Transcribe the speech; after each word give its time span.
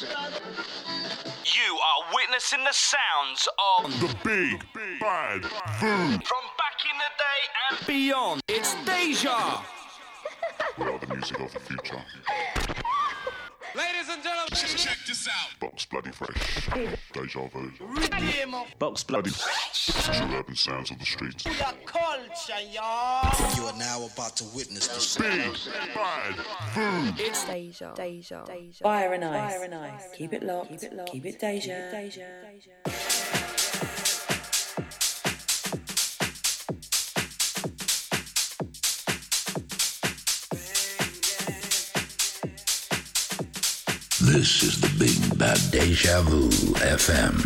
You 0.00 1.76
are 1.76 2.14
witnessing 2.14 2.64
the 2.64 2.72
sounds 2.72 3.46
of 3.76 4.00
the 4.00 4.08
big 4.24 4.64
bad 4.98 5.44
food. 5.44 6.26
From 6.26 6.44
back 6.56 6.78
in 6.88 6.96
the 6.96 7.10
day 7.18 7.40
and 7.70 7.86
beyond, 7.86 8.40
it's 8.48 8.74
Deja. 8.86 9.60
We 10.78 10.86
are 10.86 10.98
the 10.98 11.14
music 11.14 11.40
of 11.40 11.52
the 11.52 11.60
future. 11.60 12.02
Ladies 13.74 14.08
and 14.10 14.22
gentlemen, 14.22 14.76
check 14.76 14.98
this 15.06 15.26
out. 15.28 15.58
Box 15.58 15.86
bloody 15.86 16.10
fresh. 16.10 16.68
Deja 17.12 17.48
vu. 17.48 17.72
Box 18.78 19.02
bloody 19.02 19.30
Fresh. 19.30 19.86
True 20.04 20.36
urban 20.36 20.54
sounds 20.54 20.90
of 20.90 20.98
the 20.98 21.06
streets. 21.06 21.44
culture, 21.86 22.60
y'all. 22.70 23.56
You 23.56 23.64
are 23.64 23.78
now 23.78 24.06
about 24.12 24.36
to 24.36 24.44
witness 24.54 24.88
the 24.88 25.22
Big 25.22 25.94
bad 25.94 26.36
food. 26.74 27.14
It's 27.18 27.44
Deja. 27.44 27.94
Deja. 27.94 28.44
Deja. 28.44 28.82
Fire 28.82 29.14
and 29.14 29.24
ice. 29.24 29.52
Fire 29.54 29.64
and 29.64 29.74
ice. 29.74 30.04
Keep 30.16 30.34
it 30.34 30.42
locked. 30.42 30.68
Keep 30.68 30.82
it 30.82 30.92
locked. 30.94 31.12
Keep 31.12 31.26
it 31.26 31.40
Deja. 31.40 31.90
Deja. 31.92 32.26
This 44.42 44.64
is 44.64 44.80
the 44.80 44.90
Big 44.98 45.38
Bad 45.38 45.60
Deja 45.70 46.20
Vu 46.22 46.48
FM 46.80 47.42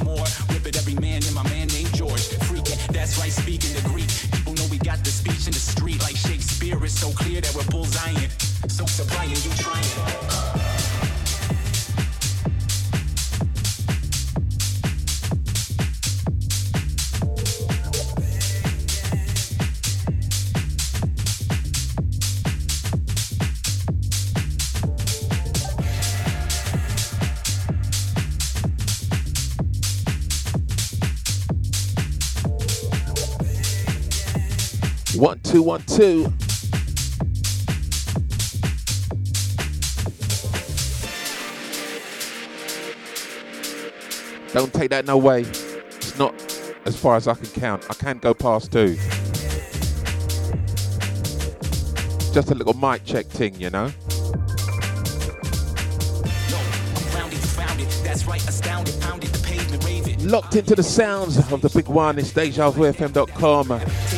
want 0.00 0.04
more? 0.04 0.51
Two. 35.96 36.32
Don't 44.52 44.72
take 44.72 44.90
that 44.90 45.04
no 45.06 45.16
way. 45.16 45.40
It's 45.40 46.18
not 46.18 46.34
as 46.84 46.96
far 46.98 47.16
as 47.16 47.28
I 47.28 47.34
can 47.34 47.46
count. 47.46 47.84
I 47.90 47.94
can 47.94 48.18
go 48.18 48.32
past 48.32 48.72
two. 48.72 48.96
Just 52.32 52.50
a 52.50 52.54
little 52.54 52.74
mic 52.74 53.04
check 53.04 53.26
thing, 53.26 53.54
you 53.60 53.70
know. 53.70 53.90
Locked 60.20 60.56
into 60.56 60.74
the 60.74 60.82
sounds 60.82 61.36
of 61.52 61.60
the 61.60 61.68
big 61.68 61.88
one. 61.88 62.18
It's 62.18 62.32
DejaVuFM.com. 62.32 64.11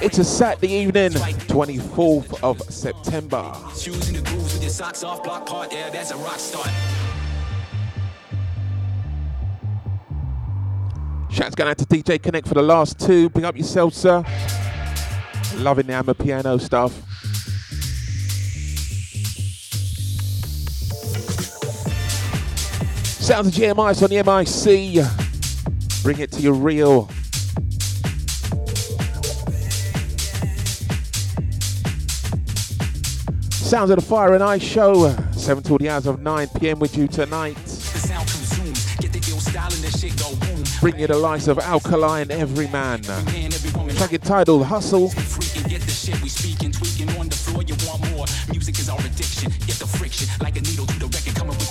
It's 0.00 0.18
a 0.18 0.24
Saturday 0.24 0.74
evening, 0.74 1.10
24th 1.10 2.40
of 2.44 2.60
September. 2.72 3.52
Shoes 3.76 4.08
in 4.08 4.14
the 4.14 4.22
grooves 4.22 4.54
with 4.54 4.62
your 4.62 4.70
socks 4.70 5.02
off, 5.02 5.24
block 5.24 5.44
part 5.44 5.74
air, 5.74 5.90
that's 5.90 6.12
a 6.12 6.16
rock 6.18 6.38
start. 6.38 6.70
Shouts 11.32 11.56
going 11.56 11.68
out 11.68 11.78
to 11.78 11.84
DJ 11.84 12.22
Connect 12.22 12.46
for 12.46 12.54
the 12.54 12.62
last 12.62 13.00
two. 13.00 13.28
Big 13.30 13.42
up 13.42 13.56
yourself, 13.56 13.92
sir. 13.92 14.24
Loving 15.56 15.88
the 15.88 15.94
hammer 15.94 16.14
piano 16.14 16.58
stuff. 16.58 16.92
Sounds 23.04 23.48
of 23.48 23.52
GMI 23.52 24.02
on 24.02 24.10
the 24.10 25.02
MIC. 25.02 26.02
Bring 26.04 26.20
it 26.20 26.30
to 26.32 26.40
your 26.40 26.54
real. 26.54 27.10
Sounds 33.68 33.90
of 33.90 33.96
the 33.96 34.02
Fire 34.02 34.32
and 34.32 34.42
Ice 34.42 34.62
show, 34.62 35.14
7 35.32 35.62
till 35.62 35.76
the 35.76 35.90
hours 35.90 36.06
of 36.06 36.22
9 36.22 36.48
pm 36.58 36.78
with 36.78 36.96
you 36.96 37.06
tonight. 37.06 37.54
Bring 40.80 40.98
you 40.98 41.06
the 41.06 41.18
likes 41.18 41.48
of 41.48 41.58
Alkali 41.58 42.24
& 42.28 42.30
Everyman. 42.30 43.02
Track 43.02 44.14
it 44.14 44.22
titled 44.22 44.64
Hustle. 44.64 45.12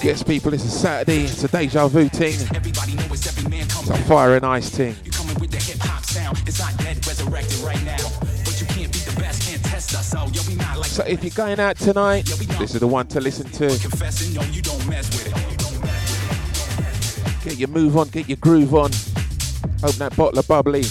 Yes, 0.04 0.22
people, 0.22 0.54
it's 0.54 0.66
a 0.66 0.70
Saturday, 0.70 1.24
it's 1.24 1.44
a 1.44 1.48
deja 1.48 1.88
vu 1.88 2.10
thing. 2.10 2.36
It's 2.36 3.90
a 3.90 3.98
fire 4.04 4.36
and 4.36 4.46
ice 4.46 4.70
thing. 4.70 4.96
So 10.98 11.04
if 11.04 11.24
you're 11.24 11.30
going 11.30 11.60
out 11.60 11.78
tonight, 11.78 12.26
this 12.26 12.74
is 12.74 12.80
the 12.80 12.88
one 12.88 13.06
to 13.10 13.22
listen 13.22 13.46
to. 13.52 13.68
Get 17.44 17.60
your 17.60 17.68
move 17.68 17.98
on, 17.98 18.08
get 18.08 18.28
your 18.28 18.38
groove 18.38 18.74
on. 18.74 18.90
Open 19.84 20.00
that 20.00 20.16
bottle 20.18 20.40
of 20.40 20.48
bubbly. 20.48 20.86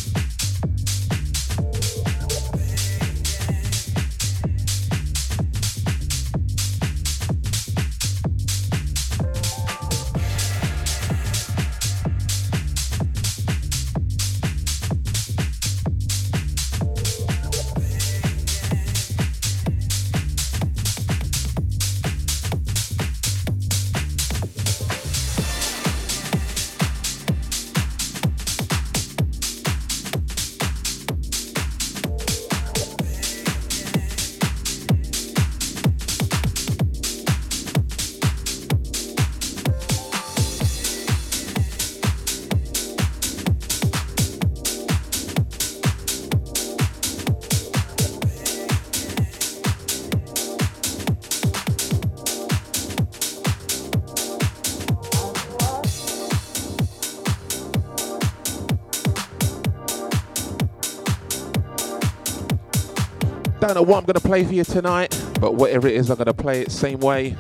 What 63.87 63.99
I'm 63.99 64.05
going 64.05 64.15
to 64.15 64.21
play 64.21 64.45
for 64.45 64.53
you 64.53 64.65
tonight, 64.65 65.17
but 65.41 65.55
whatever 65.55 65.87
it 65.87 65.95
is, 65.95 66.11
I'm 66.11 66.17
going 66.17 66.27
to 66.27 66.35
play 66.35 66.63
it 66.63 66.73
same 66.73 66.99
way. 66.99 67.37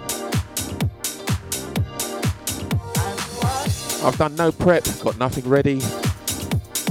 I've 4.05 4.17
done 4.17 4.37
no 4.37 4.53
prep, 4.53 4.85
got 5.03 5.19
nothing 5.19 5.49
ready, 5.49 5.81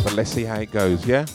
but 0.04 0.13
let's 0.13 0.31
see 0.31 0.44
how 0.44 0.60
it 0.60 0.72
goes, 0.72 1.06
yeah? 1.07 1.25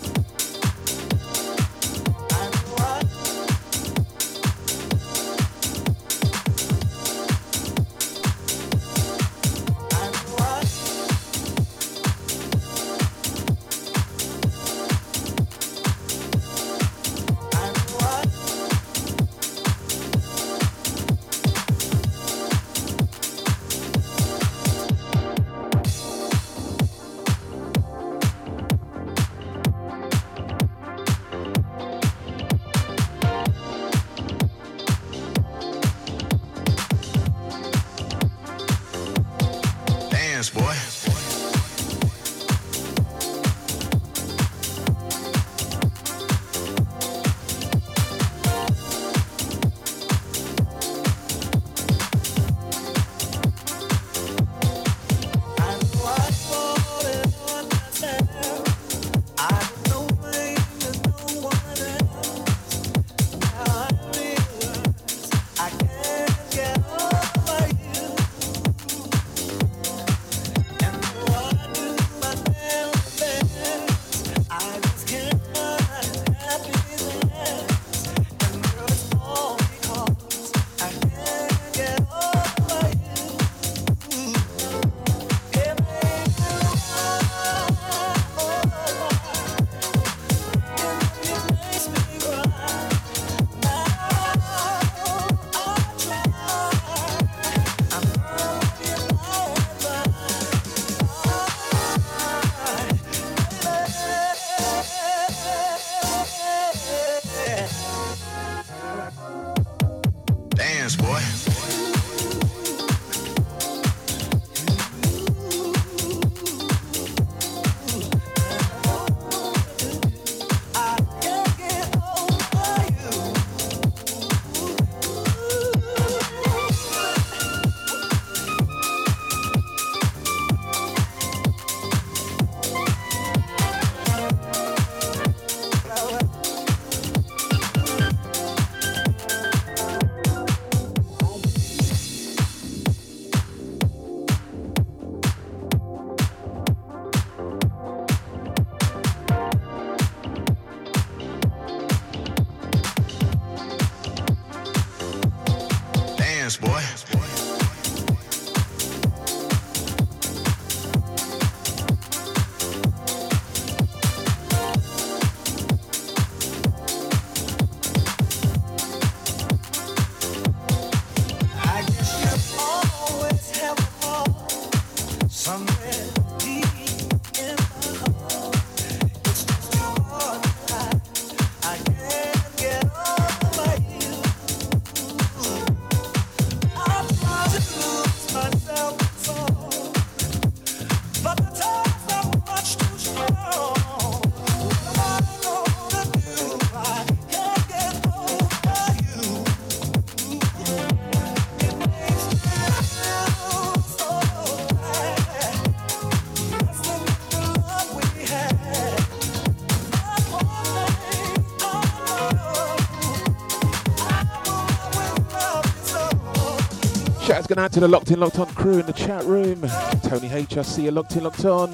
Going 217.51 217.65
out 217.65 217.73
to 217.73 217.81
the 217.81 217.89
Locked 217.89 218.13
In 218.13 218.21
Locked 218.21 218.39
On 218.39 218.47
crew 218.55 218.79
in 218.79 218.87
the 218.87 218.93
chat 218.93 219.25
room. 219.25 219.69
Tony 220.05 220.31
H, 220.31 220.57
I 220.57 220.63
see 220.63 220.85
you 220.85 220.93
locked 220.93 221.17
in, 221.17 221.25
locked 221.25 221.45
on. 221.45 221.73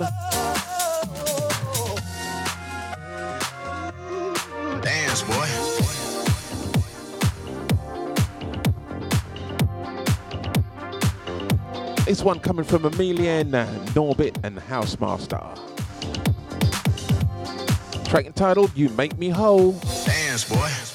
Dance, 4.80 5.20
boy. 5.20 5.46
This 12.06 12.22
one 12.22 12.40
coming 12.40 12.64
from 12.64 12.84
Amelien, 12.84 13.50
Norbit, 13.88 14.42
and 14.44 14.56
Housemaster. 14.56 15.58
Track 18.08 18.24
entitled 18.24 18.74
You 18.74 18.88
Make 18.88 19.18
Me 19.18 19.28
Whole. 19.28 19.72
Dance, 20.06 20.48
boy. 20.48 20.85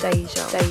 Deja. 0.00 0.69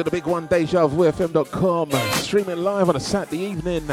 Of 0.00 0.06
the 0.06 0.10
big 0.12 0.26
one, 0.26 0.48
DejaVuFM.com. 0.48 1.90
Streaming 2.22 2.56
live 2.56 2.88
on 2.88 2.96
a 2.96 3.00
Saturday 3.00 3.42
evening. 3.42 3.84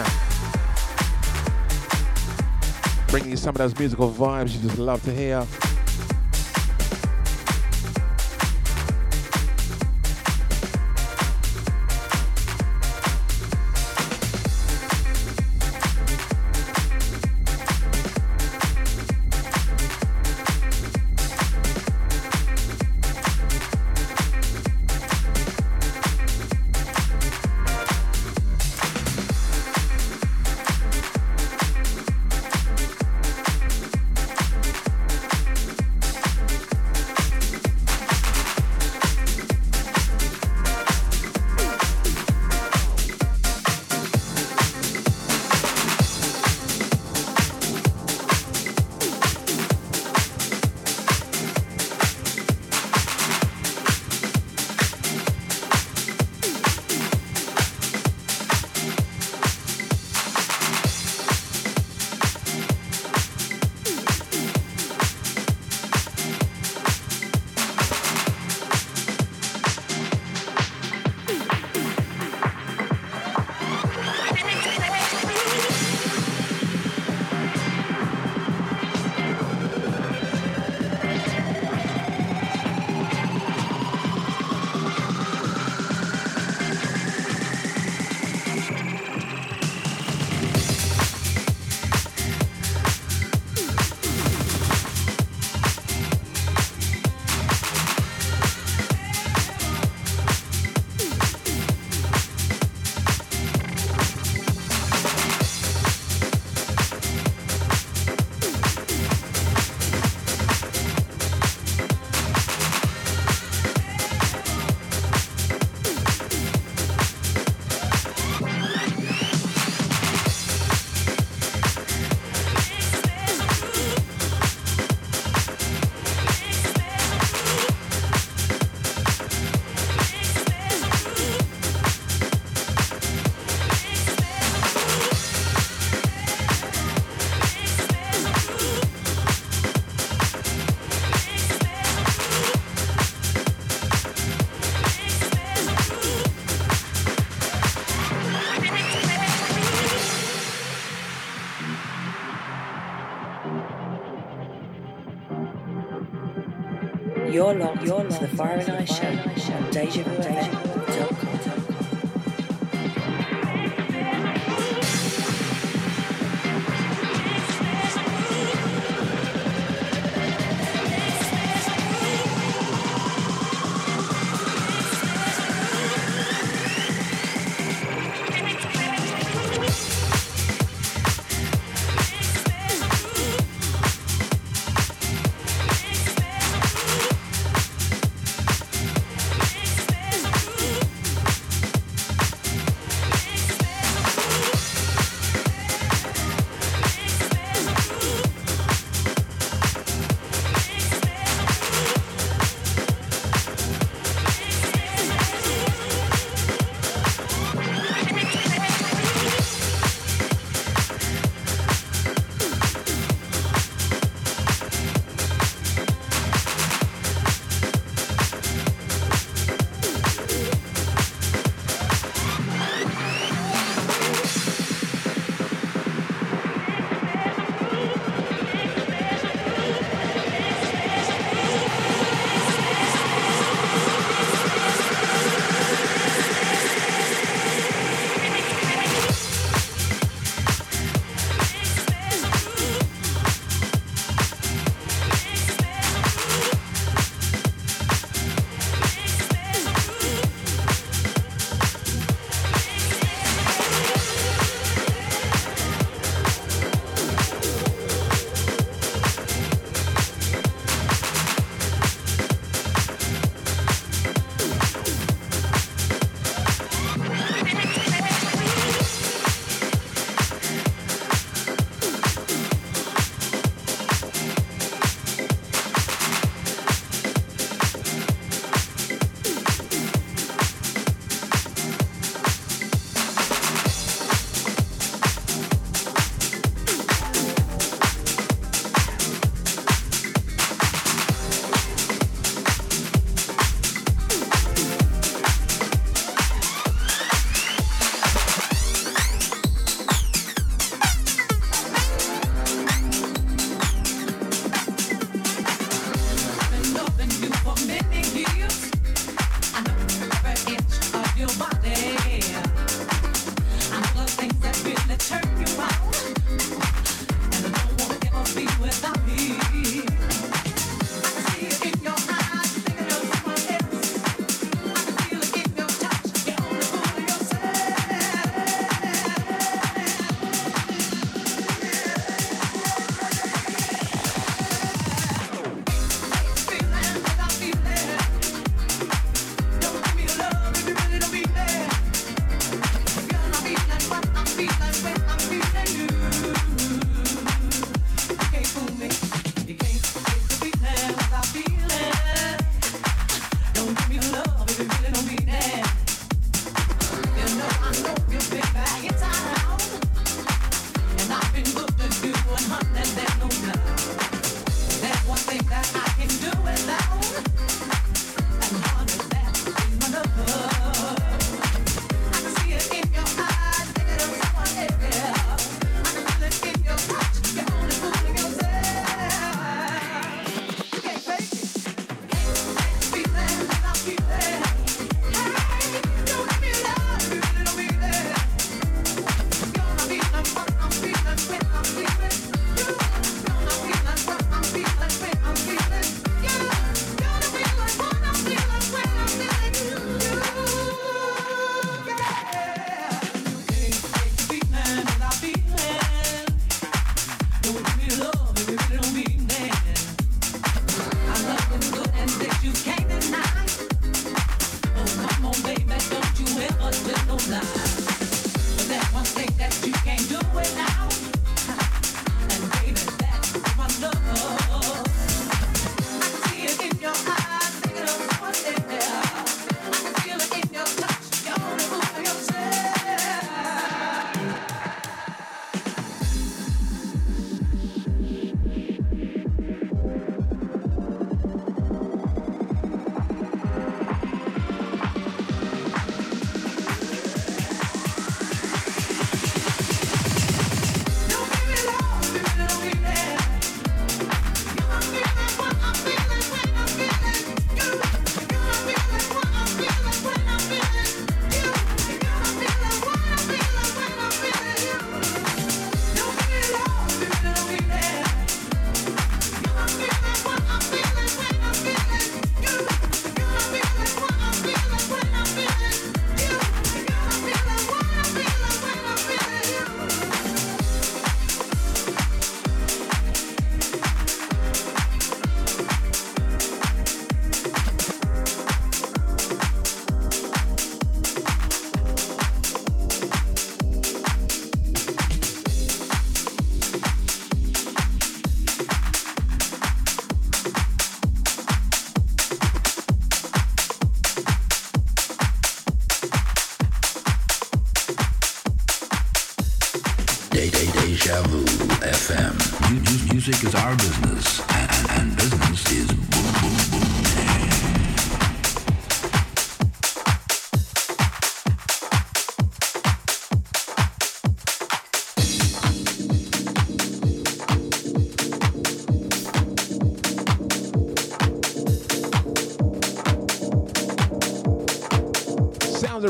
Bringing 3.10 3.32
you 3.32 3.36
some 3.36 3.50
of 3.50 3.58
those 3.58 3.78
musical 3.78 4.10
vibes 4.10 4.54
you 4.54 4.62
just 4.62 4.78
love 4.80 5.04
to 5.04 5.14
hear. 5.14 5.46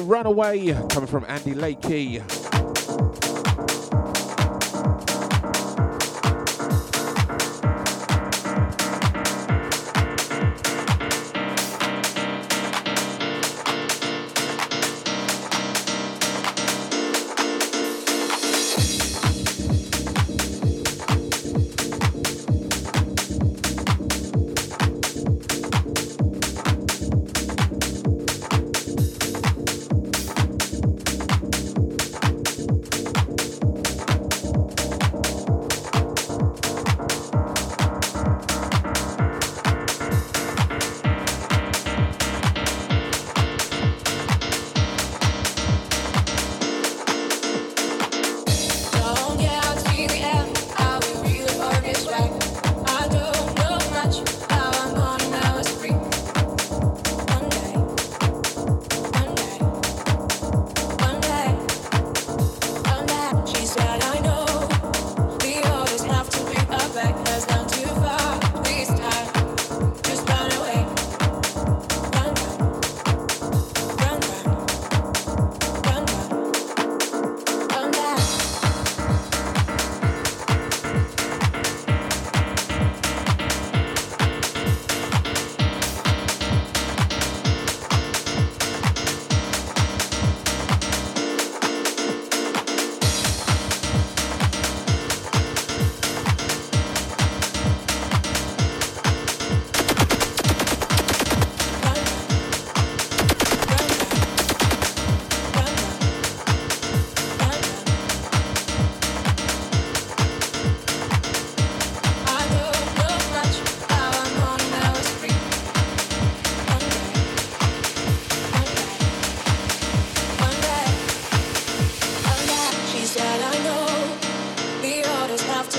Runaway 0.07 0.71
coming 0.87 1.07
from 1.07 1.25
Andy 1.27 1.51
Lakey. 1.51 2.46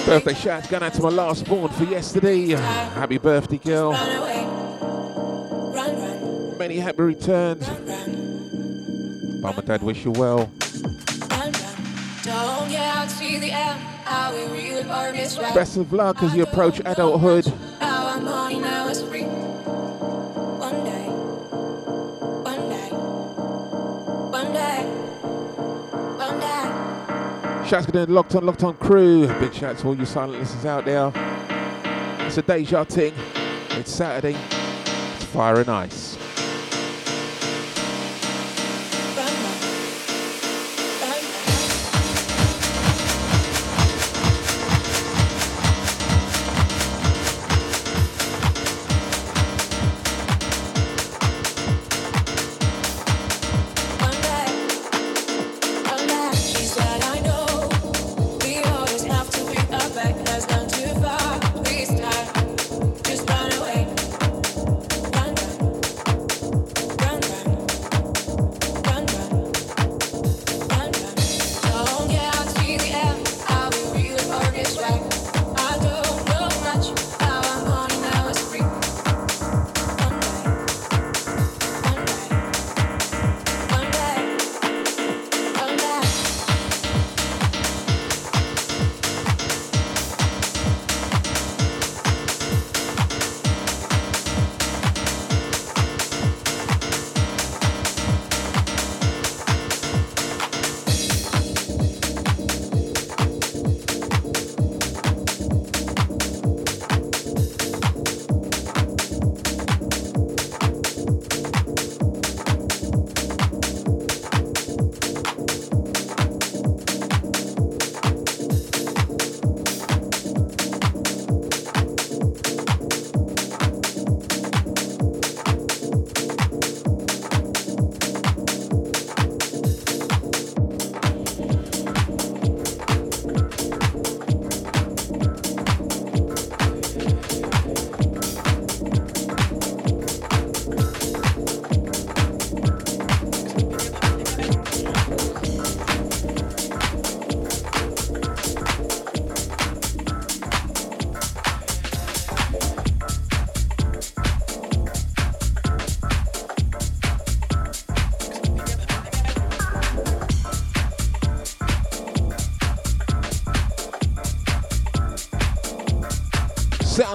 Birthday 0.09 0.33
shout 0.33 0.71
going 0.71 0.83
out 0.83 0.95
to 0.95 1.03
my 1.03 1.11
last 1.11 1.45
born 1.45 1.71
for 1.71 1.85
yesterday. 1.85 2.49
Happy 2.49 3.19
birthday, 3.19 3.59
girl. 3.59 3.93
Many 6.57 6.79
happy 6.79 7.03
returns. 7.03 7.69
Mum 9.43 9.59
and 9.59 9.67
Dad 9.67 9.83
wish 9.83 10.07
you 10.07 10.13
well. 10.13 10.51
Best 15.55 15.77
of 15.77 15.93
luck 15.93 16.23
as 16.23 16.35
you 16.35 16.43
approach 16.45 16.81
adulthood. 16.87 17.45
Shouts 27.69 27.85
to 27.85 27.93
the 27.93 28.07
Locked 28.11 28.35
On, 28.35 28.47
Locked 28.47 28.65
On 28.65 28.75
crew. 28.79 29.27
Big 29.41 29.53
shout 29.53 29.77
to 29.77 29.89
all 29.89 29.95
you 29.95 30.07
silent 30.07 30.39
listeners 30.39 30.65
out 30.65 30.87
there. 30.87 31.13
It's 32.27 32.39
a 32.39 32.43
deja 32.43 32.85
ting. 32.85 33.13
It's 33.73 33.93
Saturday. 33.93 34.39
It's 35.17 35.25
fire 35.27 35.61
and 35.61 35.69
ice. 35.69 36.18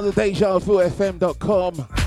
Sound 0.03 0.07
of 0.07 0.15
DejaVuFM.com. 0.15 2.02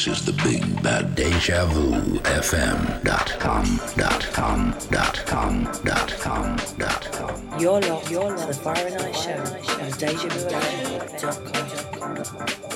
This 0.00 0.20
is 0.20 0.24
the 0.24 0.32
Big 0.42 0.82
Bad 0.82 1.14
Deja 1.14 1.66
Vu 1.66 1.92
FM 2.20 3.04
dot 3.04 3.36
com 3.38 3.78
dot 3.98 4.26
com 4.32 4.74
dot 4.90 5.22
com 5.26 5.64
dot 5.84 6.16
com 6.18 6.56
dot 6.78 7.12
com. 7.12 7.60
You're 7.60 7.82
locked, 7.82 8.10
you're 8.10 8.34
locked. 8.34 8.46
The 8.46 8.54
Fire 8.54 8.86
and 8.86 9.02
Ice 9.02 9.24
Show 9.24 9.32
on 9.32 9.90
DejaVuFM.com. 10.00 12.16
Everything 12.16 12.69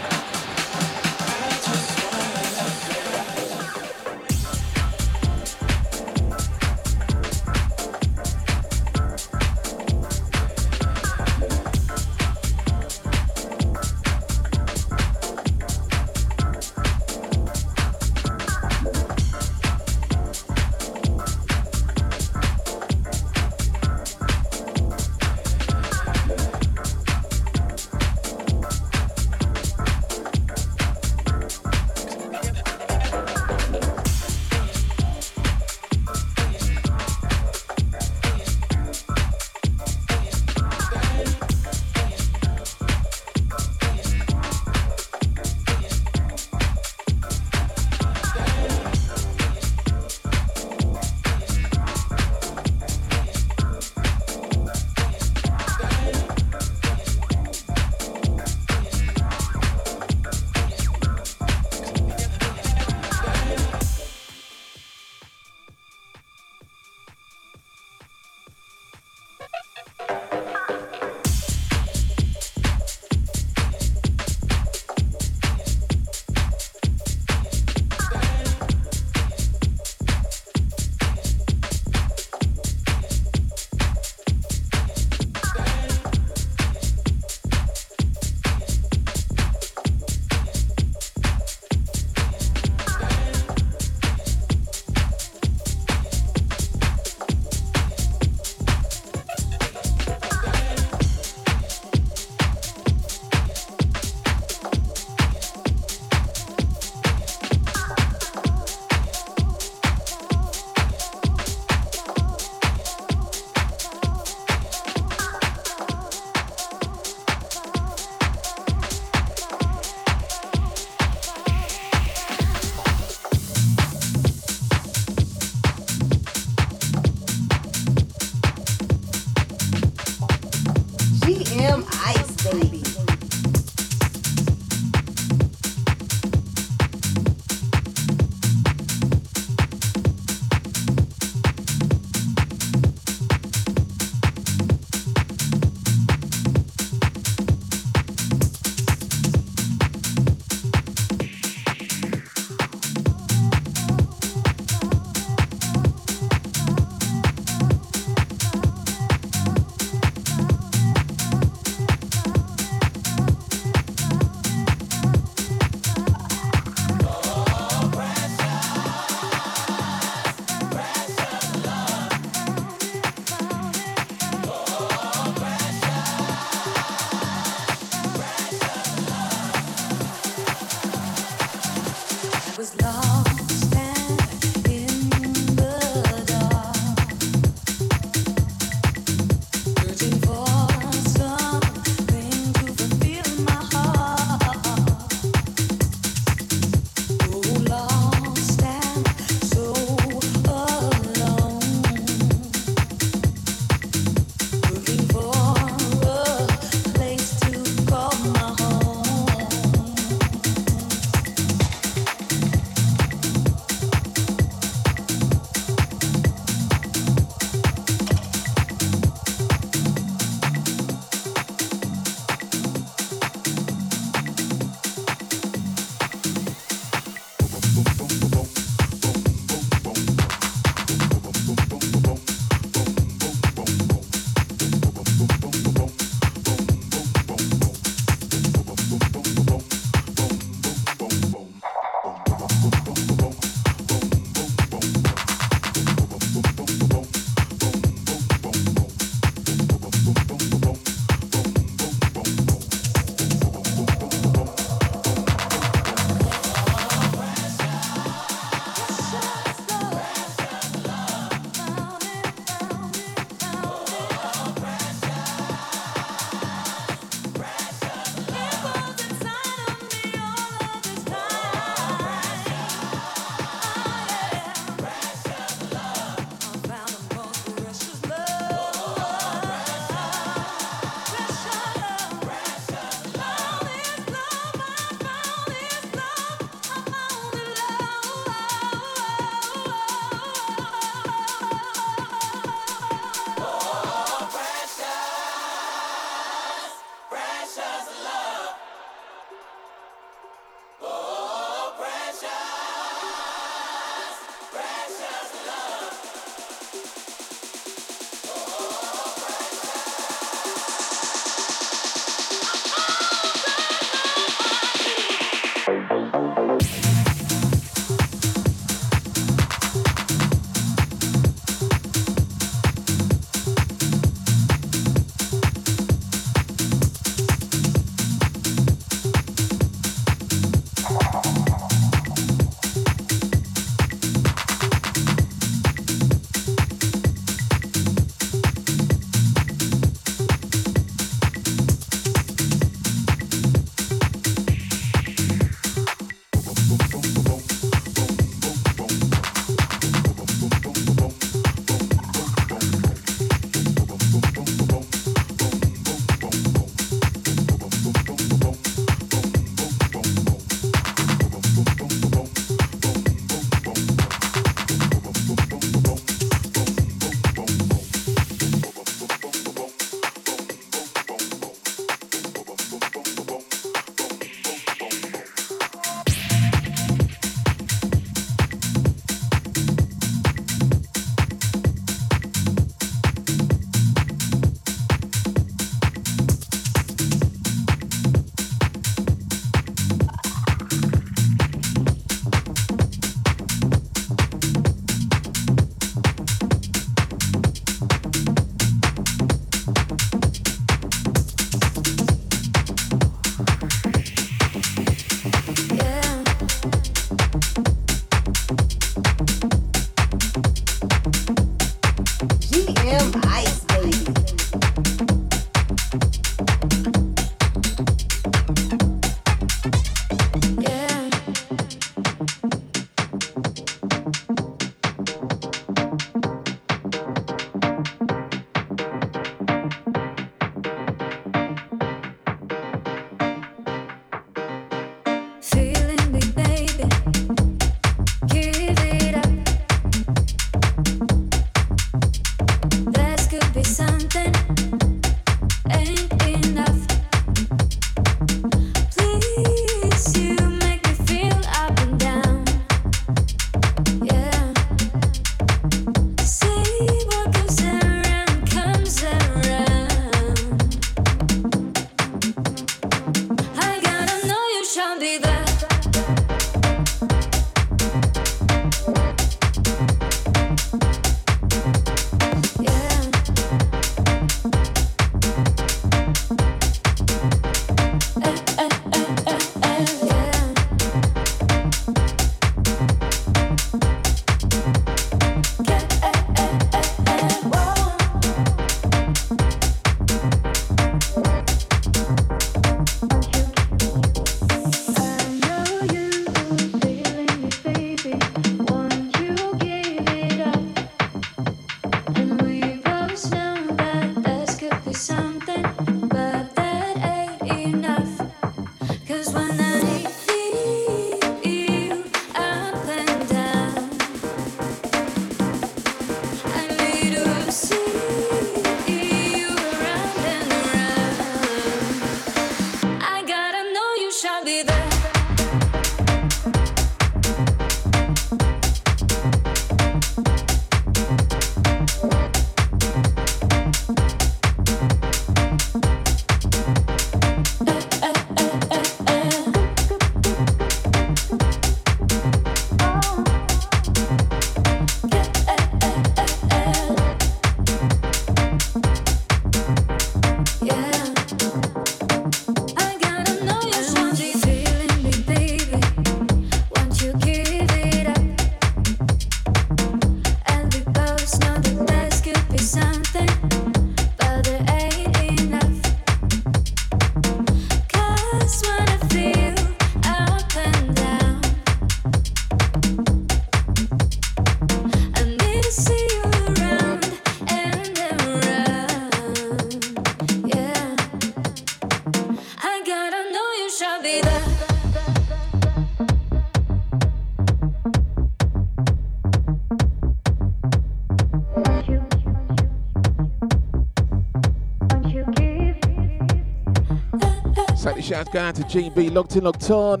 going 598.32 598.46
out 598.46 598.54
to 598.54 598.62
GB, 598.62 599.12
locked 599.12 599.36
in, 599.36 599.44
locked 599.44 599.70
on. 599.70 600.00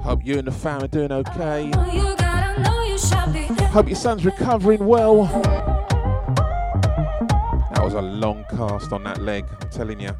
Hope 0.00 0.24
you 0.24 0.38
and 0.38 0.46
the 0.46 0.52
fam 0.52 0.84
are 0.84 0.86
doing 0.86 1.10
okay. 1.10 1.72
Hope 3.70 3.88
your 3.88 3.96
son's 3.96 4.24
recovering 4.24 4.86
well. 4.86 5.24
That 7.74 7.82
was 7.82 7.94
a 7.94 8.00
long 8.00 8.44
cast 8.50 8.92
on 8.92 9.02
that 9.04 9.20
leg, 9.20 9.44
I'm 9.60 9.68
telling 9.70 9.98
you. 9.98 10.10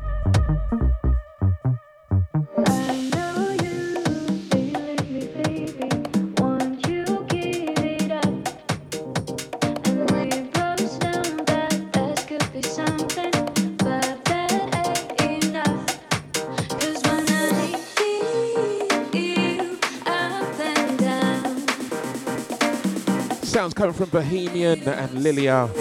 From 23.96 24.10
Bohemian 24.10 24.86
and 24.86 25.10
Liliya. 25.12 25.72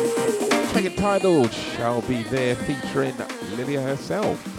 Track 0.72 0.95
titled 0.95 1.51
Shall 1.51 2.01
Be 2.03 2.24
There 2.24 2.55
featuring 2.55 3.11
Liliya 3.11 3.84
herself. 3.84 4.54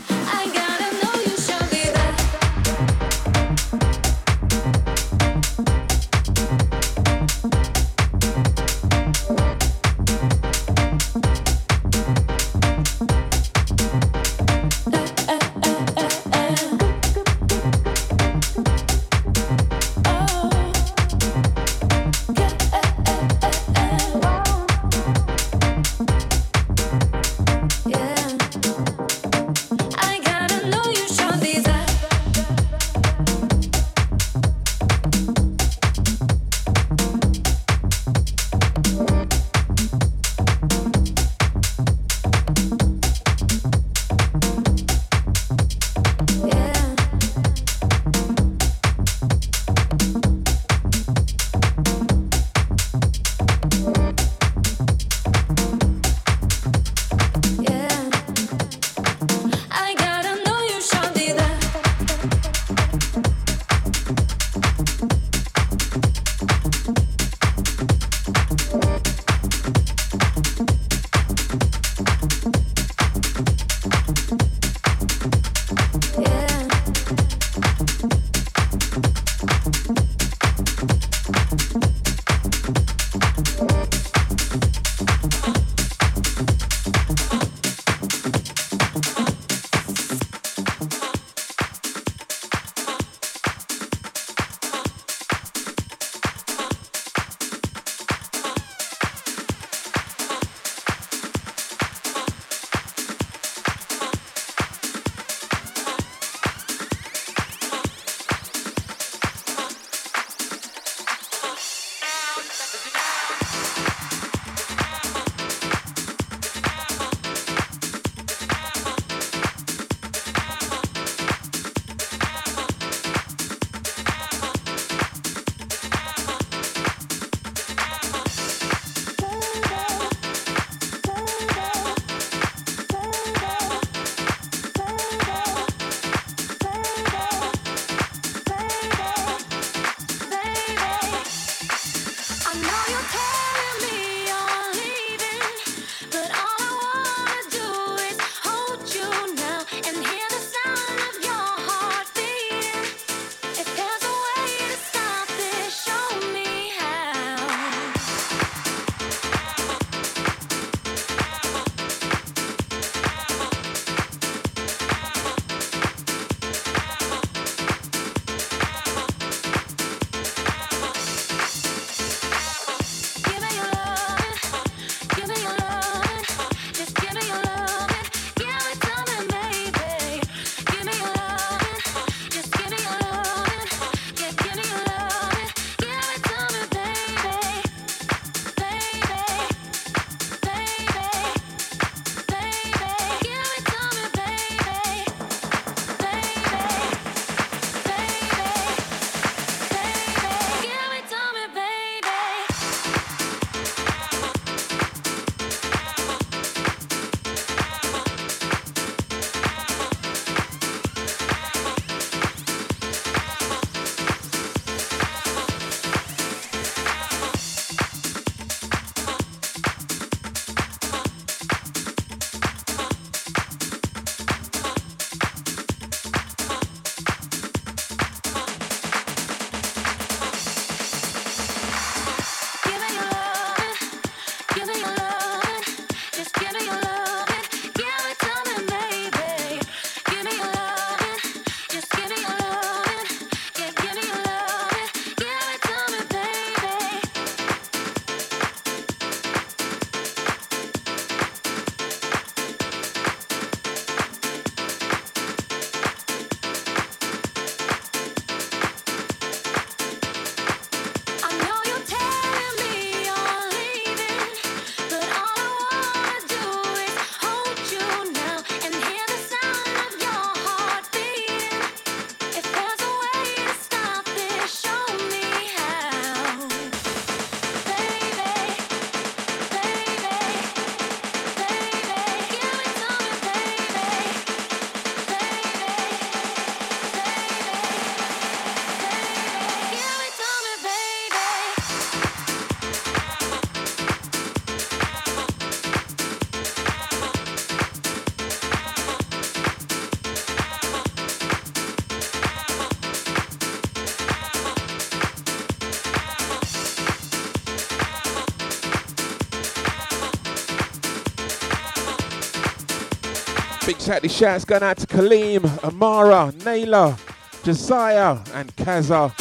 Shouts 313.86 314.44
going 314.44 314.64
out 314.64 314.78
to 314.78 314.86
Kaleem, 314.88 315.44
Amara, 315.62 316.32
Naila, 316.38 316.98
Josiah, 317.44 318.18
and 318.34 318.54
Kaza. 318.56 319.12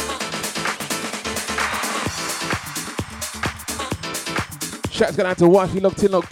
Shouts 4.92 5.16
going 5.16 5.30
out 5.30 5.38
to 5.38 5.48
Wifey 5.48 5.80
Locked 5.80 6.04
In 6.04 6.14
Locked. 6.14 6.32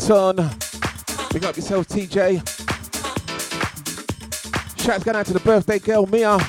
Big 1.32 1.46
up 1.46 1.56
yourself, 1.56 1.88
TJ. 1.88 2.40
Shouts 4.84 5.04
going 5.04 5.16
out 5.16 5.28
to 5.28 5.34
the 5.34 5.42
birthday 5.42 5.78
girl, 5.78 6.08
Mia. 6.08 6.40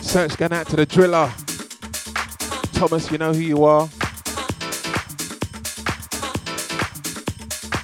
Search 0.00 0.36
going 0.36 0.52
out 0.52 0.68
to 0.68 0.76
the 0.76 0.86
driller. 0.86 1.32
Thomas, 2.74 3.10
you 3.10 3.18
know 3.18 3.32
who 3.32 3.40
you 3.40 3.64
are. 3.64 3.88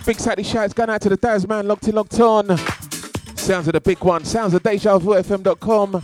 Big 0.06 0.20
Saturday 0.20 0.42
shouts 0.42 0.74
going 0.74 0.90
out 0.90 1.00
to 1.00 1.08
the 1.08 1.16
Daz 1.16 1.48
man, 1.48 1.66
locked 1.66 1.88
in, 1.88 1.94
locked 1.94 2.20
on. 2.20 2.58
Sounds 3.36 3.66
of 3.68 3.72
the 3.72 3.80
big 3.80 4.04
one. 4.04 4.22
Sounds 4.22 4.52
of 4.52 4.62
DejaVuFM.com. 4.62 6.02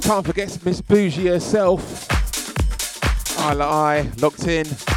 Can't 0.00 0.26
forget 0.26 0.64
Miss 0.64 0.80
Bougie 0.80 1.26
herself. 1.26 2.06
I 3.38 4.10
locked 4.18 4.46
in. 4.46 4.95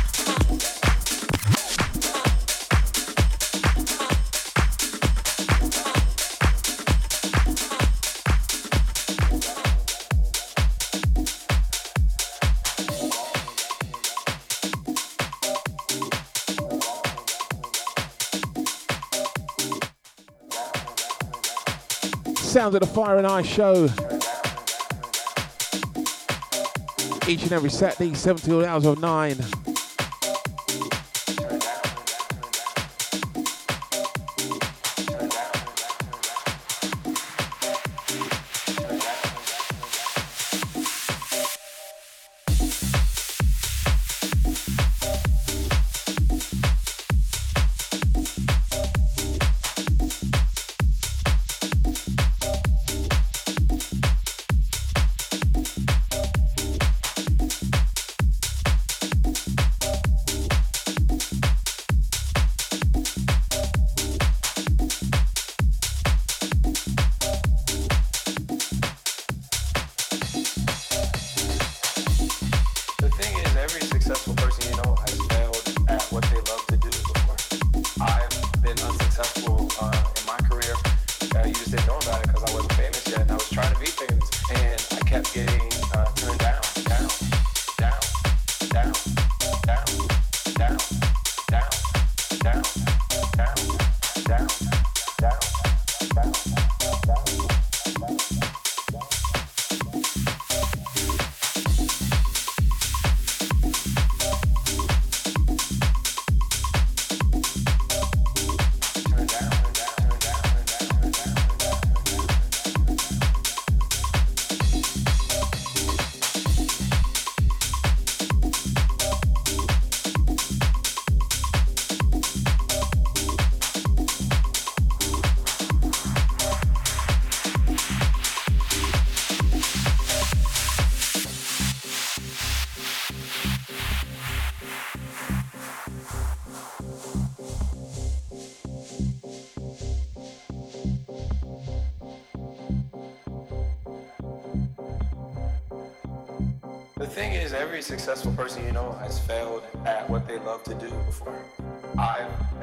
Sounds 22.71 22.83
of 22.83 22.87
the 22.87 22.95
Fire 22.95 23.17
and 23.17 23.25
Ice 23.25 23.47
show. 23.47 23.85
Each 27.27 27.43
and 27.43 27.51
every 27.51 27.69
Saturday, 27.69 28.13
17 28.13 28.63
hours 28.63 28.85
of 28.85 28.99
9. 28.99 29.68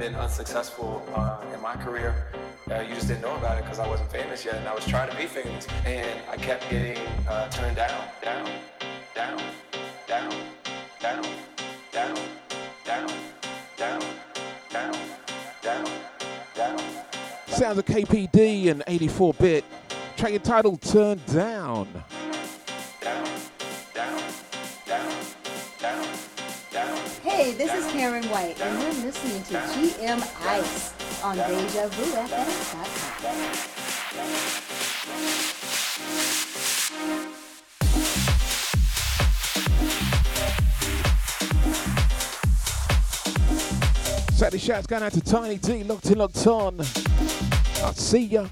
Been 0.07 0.15
unsuccessful 0.15 1.03
uh, 1.13 1.35
in 1.53 1.61
my 1.61 1.75
career. 1.75 2.15
Uh, 2.71 2.79
you 2.79 2.95
just 2.95 3.09
didn't 3.09 3.23
know 3.23 3.35
about 3.35 3.57
it 3.57 3.65
because 3.65 3.77
I 3.77 3.85
wasn't 3.85 4.09
famous 4.09 4.45
yet, 4.45 4.55
and 4.55 4.65
I 4.65 4.73
was 4.73 4.85
trying 4.85 5.09
to 5.11 5.17
be 5.17 5.25
famous, 5.25 5.67
and 5.85 6.21
I 6.31 6.37
kept 6.37 6.69
getting 6.69 6.97
uh, 7.27 7.49
turned 7.49 7.75
down, 7.75 8.05
down, 8.23 8.49
down, 9.13 9.37
down, 10.07 10.31
down, 11.01 11.23
down, 11.91 11.99
Sounds 17.47 17.77
of 17.77 17.85
KPD 17.85 18.71
and 18.71 18.85
84Bit. 18.85 19.65
Track 20.15 20.31
entitled 20.31 20.81
Turn 20.83 21.19
Down. 21.27 21.85
This 27.57 27.73
is 27.73 27.91
Karen 27.91 28.23
White, 28.25 28.61
and 28.61 28.81
you're 28.83 29.05
listening 29.05 29.41
to 29.45 29.53
GM 29.55 30.21
Ice 30.45 30.93
on 31.23 31.37
Deja 31.37 31.87
Vu 31.87 32.05
Saturday 44.35 44.59
shouts 44.59 44.85
going 44.85 45.01
out 45.01 45.13
to 45.13 45.21
Tiny 45.21 45.57
D, 45.57 45.83
locked 45.83 46.05
in, 46.11 46.19
locked 46.19 46.45
on. 46.45 46.79
I'll 47.81 47.93
see 47.93 48.19
ya. 48.19 48.47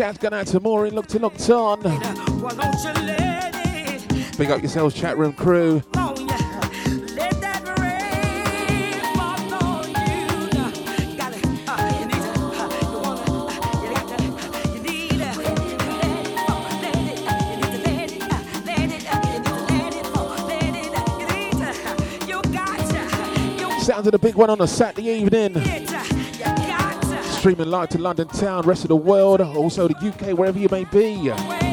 Shouts 0.00 0.16
going 0.16 0.32
out 0.32 0.46
to 0.46 0.60
Maureen, 0.60 0.94
look 0.94 1.08
to 1.08 1.18
looked 1.18 1.50
on. 1.50 1.82
Big 4.38 4.50
up 4.50 4.62
yourselves, 4.62 4.94
chat 4.94 5.18
room 5.18 5.34
crew. 5.34 5.82
Sounds 23.82 24.06
of 24.06 24.12
the 24.12 24.18
big 24.18 24.34
one 24.36 24.48
on 24.48 24.62
a 24.62 24.66
Saturday 24.66 25.10
evening. 25.10 25.79
Streaming 27.40 27.70
live 27.70 27.88
to 27.88 27.96
London 27.96 28.28
town, 28.28 28.66
rest 28.66 28.84
of 28.84 28.88
the 28.88 28.96
world, 28.96 29.40
also 29.40 29.88
the 29.88 29.96
UK, 29.96 30.36
wherever 30.36 30.58
you 30.58 30.68
may 30.70 30.84
be. 30.84 31.69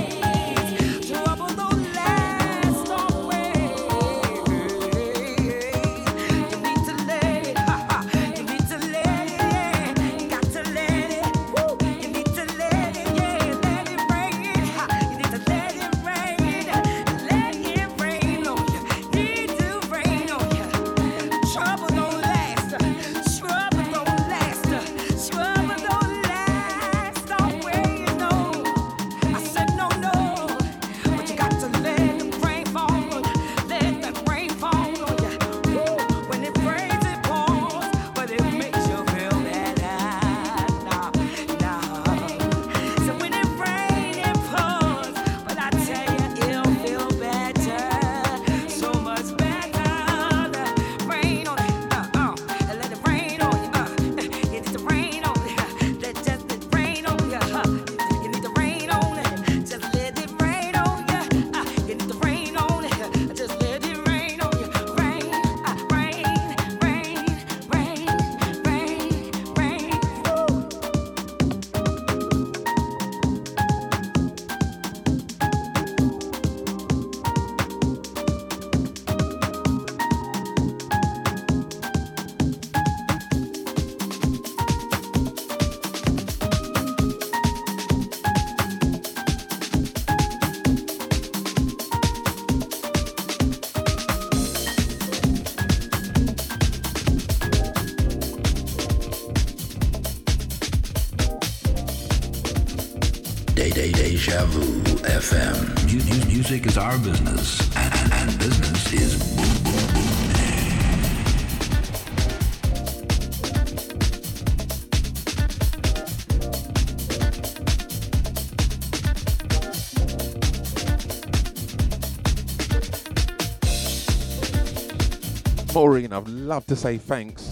I'd 126.18 126.27
love 126.30 126.65
to 126.65 126.76
say 126.76 126.98
thanks, 126.98 127.44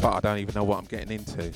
but 0.00 0.14
I 0.14 0.20
don't 0.20 0.38
even 0.38 0.54
know 0.54 0.64
what 0.64 0.78
I'm 0.78 0.86
getting 0.86 1.10
into. 1.10 1.52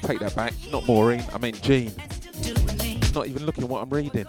Take 0.00 0.20
that 0.20 0.32
back. 0.34 0.54
Not 0.72 0.86
Maureen, 0.86 1.22
I 1.34 1.36
mean 1.36 1.56
Jean. 1.60 1.92
Not 3.14 3.26
even 3.26 3.44
looking 3.44 3.68
what 3.68 3.82
I'm 3.82 3.90
reading. 3.90 4.24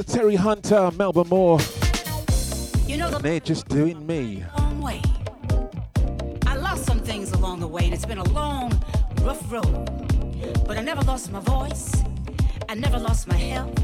Of 0.00 0.06
Terry 0.06 0.36
Hunter, 0.36 0.90
Melba 0.96 1.24
Moore. 1.24 1.58
You 2.86 2.96
know, 2.96 3.10
the 3.10 3.18
they're 3.20 3.38
just 3.38 3.68
doing 3.68 4.06
me. 4.06 4.42
long 4.56 4.80
way. 4.80 5.02
I 6.46 6.56
lost 6.56 6.86
some 6.86 7.00
things 7.00 7.32
along 7.32 7.60
the 7.60 7.66
way, 7.66 7.84
and 7.84 7.92
it's 7.92 8.06
been 8.06 8.16
a 8.16 8.28
long, 8.30 8.72
rough 9.20 9.52
road. 9.52 9.66
But 10.66 10.78
I 10.78 10.80
never 10.80 11.02
lost 11.02 11.30
my 11.30 11.40
voice. 11.40 12.02
I 12.66 12.76
never 12.76 12.98
lost 12.98 13.28
my 13.28 13.34
health. 13.34 13.78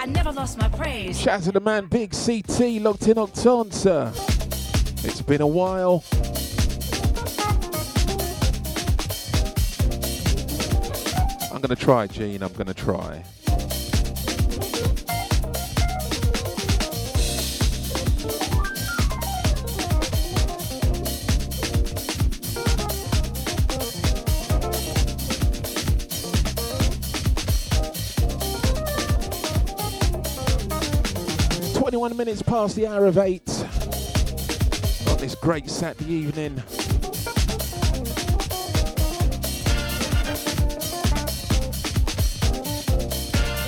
I 0.00 0.06
never 0.06 0.32
lost 0.32 0.58
my 0.58 0.68
praise. 0.68 1.20
Shout 1.20 1.34
out 1.34 1.42
to 1.44 1.52
the 1.52 1.60
man 1.60 1.86
Big 1.86 2.10
CT, 2.10 2.82
locked 2.82 3.06
in 3.06 3.16
Octon, 3.16 3.72
sir. 3.72 4.12
It's 5.08 5.22
been 5.22 5.42
a 5.42 5.46
while. 5.46 6.02
I'm 11.54 11.60
gonna 11.60 11.76
try, 11.76 12.08
Gene. 12.08 12.42
I'm 12.42 12.52
gonna 12.54 12.74
try. 12.74 13.22
Minutes 32.36 32.50
past 32.50 32.76
the 32.76 32.86
hour 32.86 33.06
of 33.06 33.16
eight 33.18 33.48
on 35.08 35.16
this 35.18 35.34
great 35.36 35.70
Saturday 35.70 36.12
evening. 36.12 36.56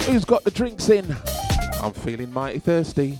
Who's 0.07 0.25
got 0.25 0.45
the 0.45 0.51
drinks 0.53 0.91
in? 0.91 1.17
I'm 1.81 1.93
feeling 1.93 2.33
mighty 2.33 2.59
thirsty. 2.59 3.19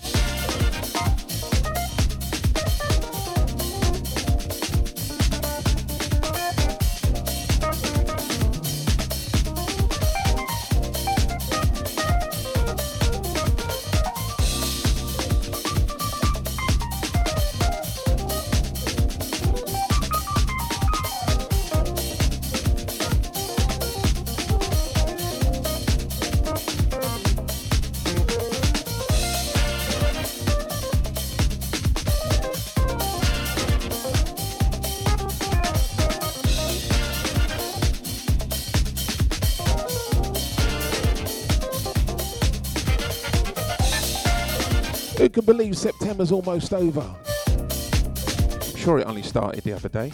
September's 46.19 46.31
almost 46.33 46.73
over? 46.73 47.15
I'm 47.47 48.75
sure 48.75 48.99
it 48.99 49.07
only 49.07 49.21
started 49.21 49.63
the 49.63 49.71
other 49.71 49.87
day. 49.87 50.11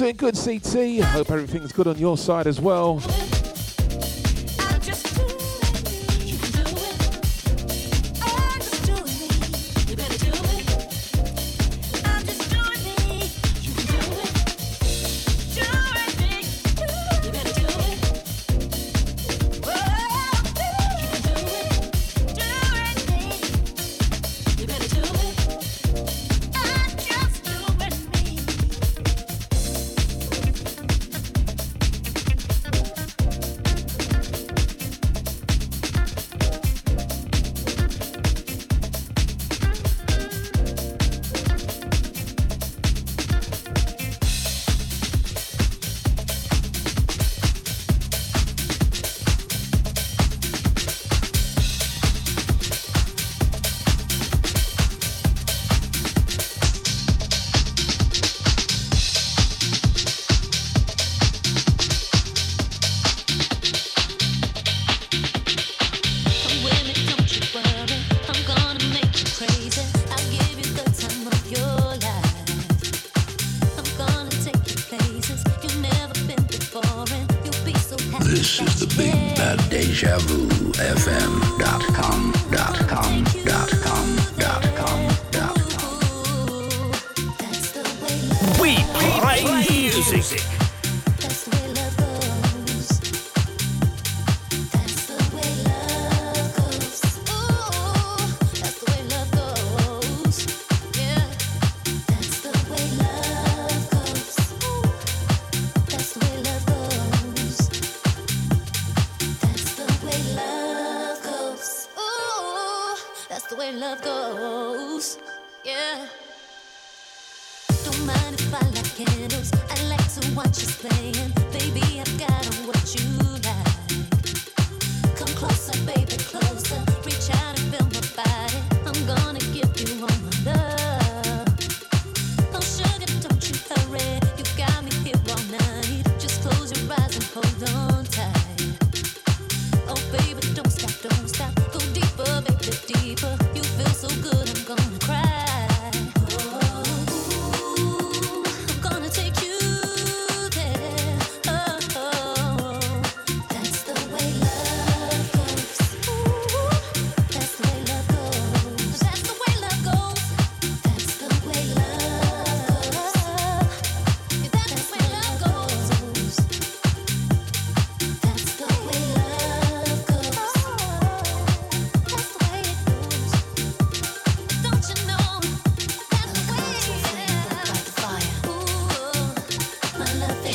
Doing 0.00 0.16
good, 0.16 0.34
CT. 0.34 1.04
Hope 1.10 1.30
everything's 1.30 1.72
good 1.72 1.86
on 1.86 1.98
your 1.98 2.16
side 2.16 2.46
as 2.46 2.58
well. 2.58 3.02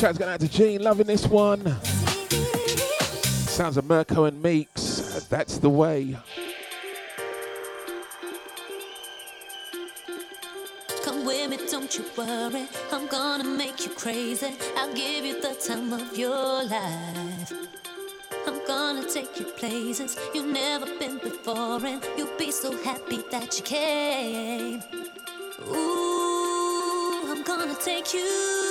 track's 0.06 0.18
going 0.18 0.30
out 0.30 0.38
to 0.38 0.48
Gene, 0.48 0.84
loving 0.84 1.08
this 1.08 1.26
one. 1.26 1.66
Sounds 3.48 3.76
of 3.76 3.86
Mirko 3.86 4.26
and 4.26 4.40
Meex, 4.40 5.28
that's 5.28 5.58
the 5.58 5.68
way. 5.68 6.16
Come 11.02 11.26
with 11.26 11.50
me, 11.50 11.58
don't 11.68 11.92
you 11.98 12.04
worry. 12.16 12.68
I'm 12.92 13.08
gonna 13.08 13.42
make 13.42 13.84
you 13.84 13.90
crazy. 13.94 14.54
I'll 14.76 14.94
give 14.94 15.24
you 15.24 15.40
the 15.40 15.54
time 15.54 15.92
of 15.92 16.16
your 16.16 16.62
life. 16.62 17.52
I'm 18.46 18.64
gonna 18.64 19.10
take 19.10 19.40
you 19.40 19.46
places 19.56 20.16
you've 20.32 20.52
never 20.52 20.86
been 21.00 21.18
before, 21.18 21.84
and 21.84 22.00
you'll 22.16 22.38
be 22.38 22.52
so 22.52 22.70
happy 22.84 23.24
that 23.32 23.58
you 23.58 23.64
came. 23.64 24.82
Ooh, 25.68 27.32
I'm 27.32 27.42
gonna 27.42 27.74
take 27.74 28.14
you 28.14 28.65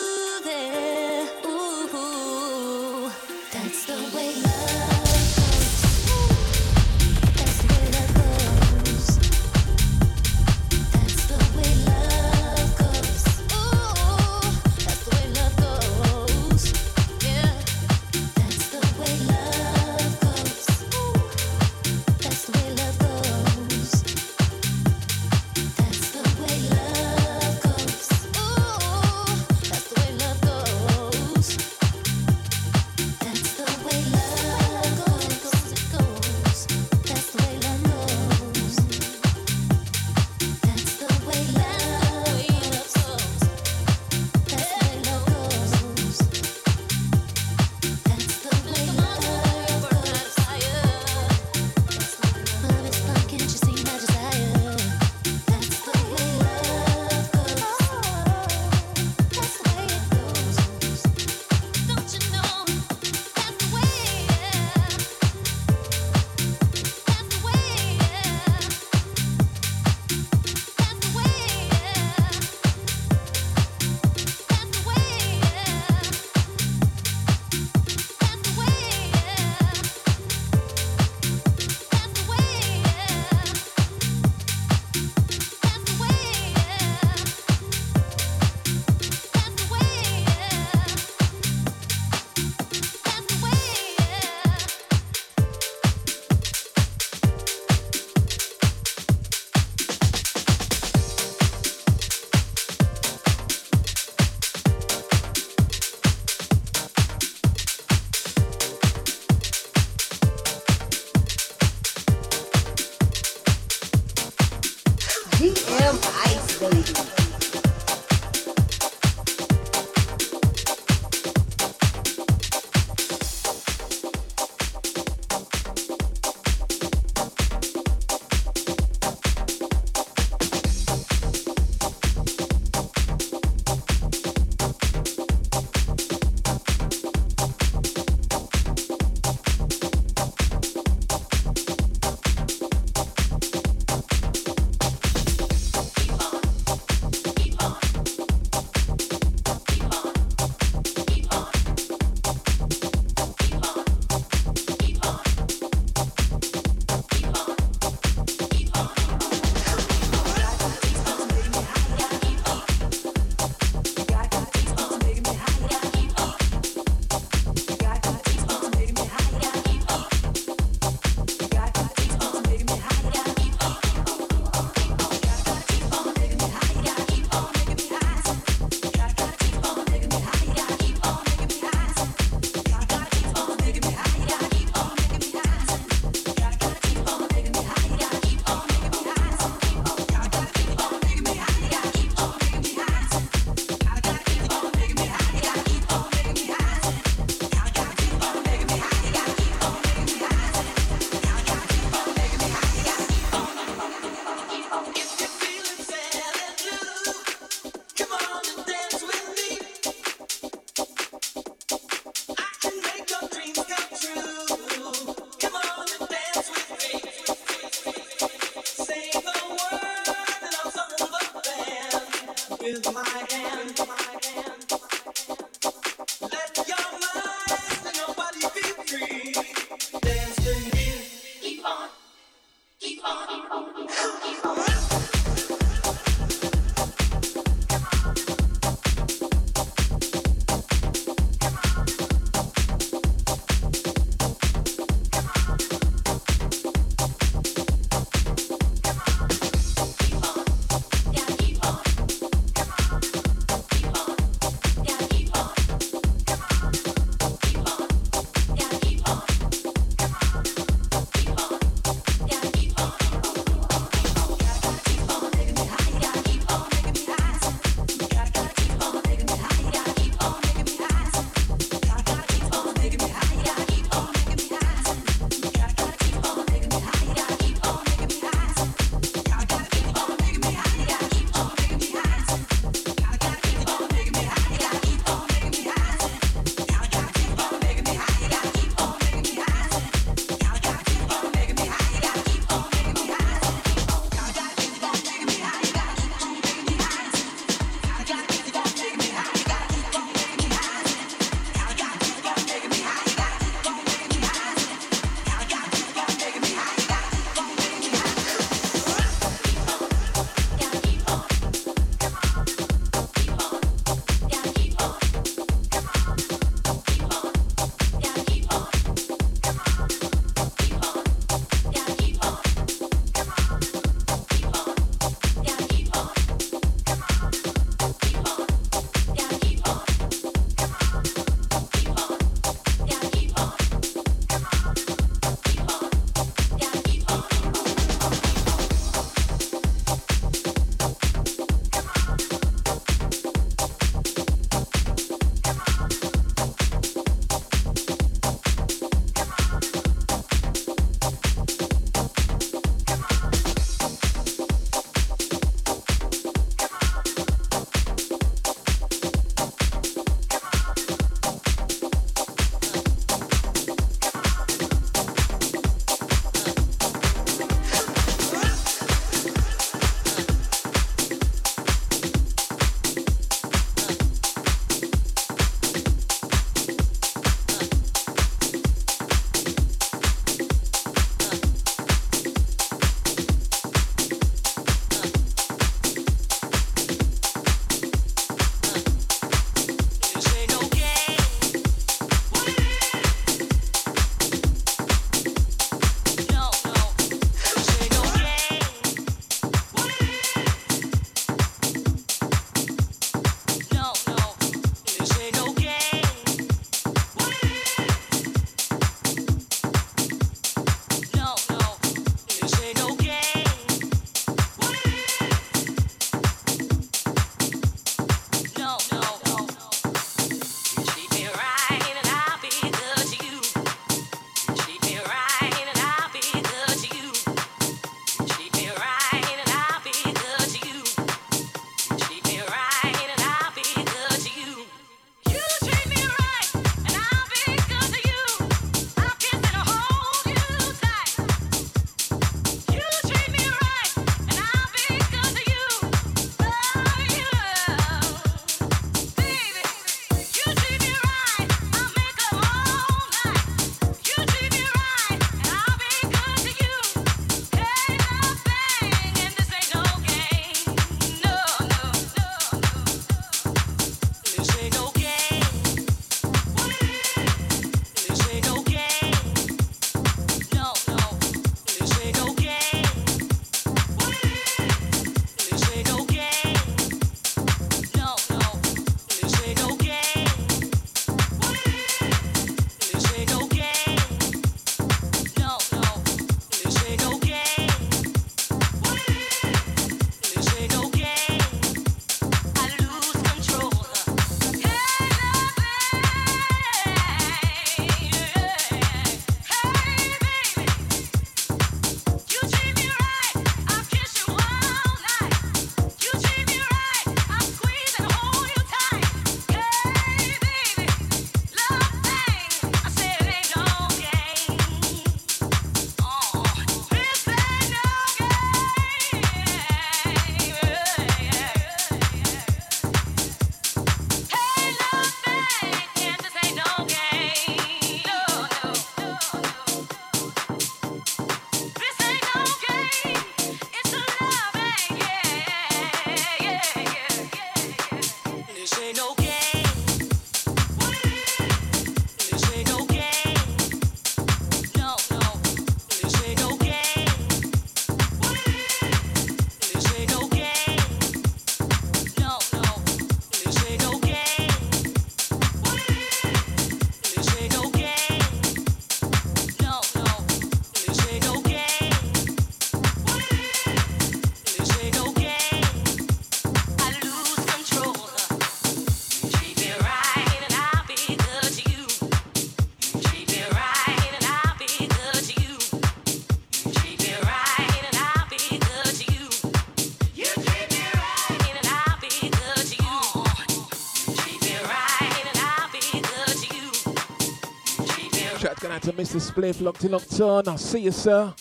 Mr. 588.96 589.20
Spliff, 589.20 589.62
locked 589.62 589.84
in, 589.84 589.92
locked. 589.92 590.48
I'll 590.48 590.58
see 590.58 590.80
you, 590.80 590.92
sir. 590.92 591.34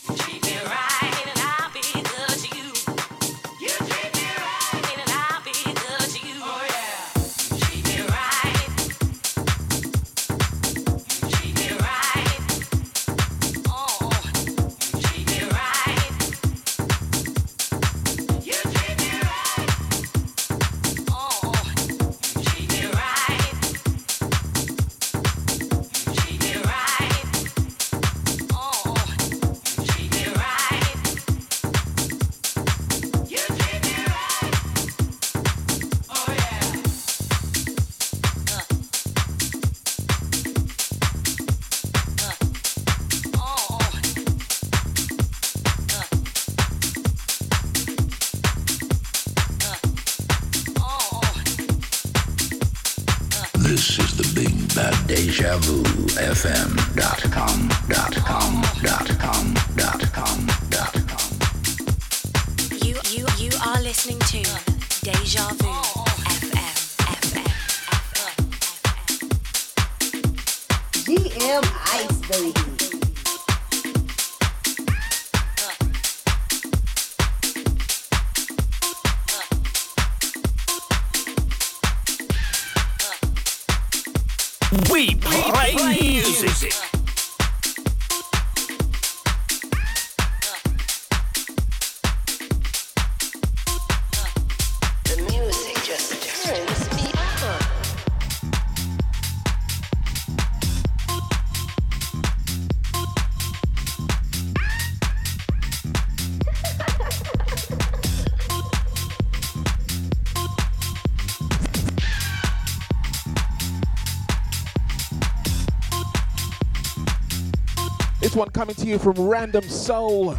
coming 118.64 118.76
to 118.76 118.86
you 118.86 118.98
from 118.98 119.12
Random 119.28 119.62
Soul. 119.64 120.34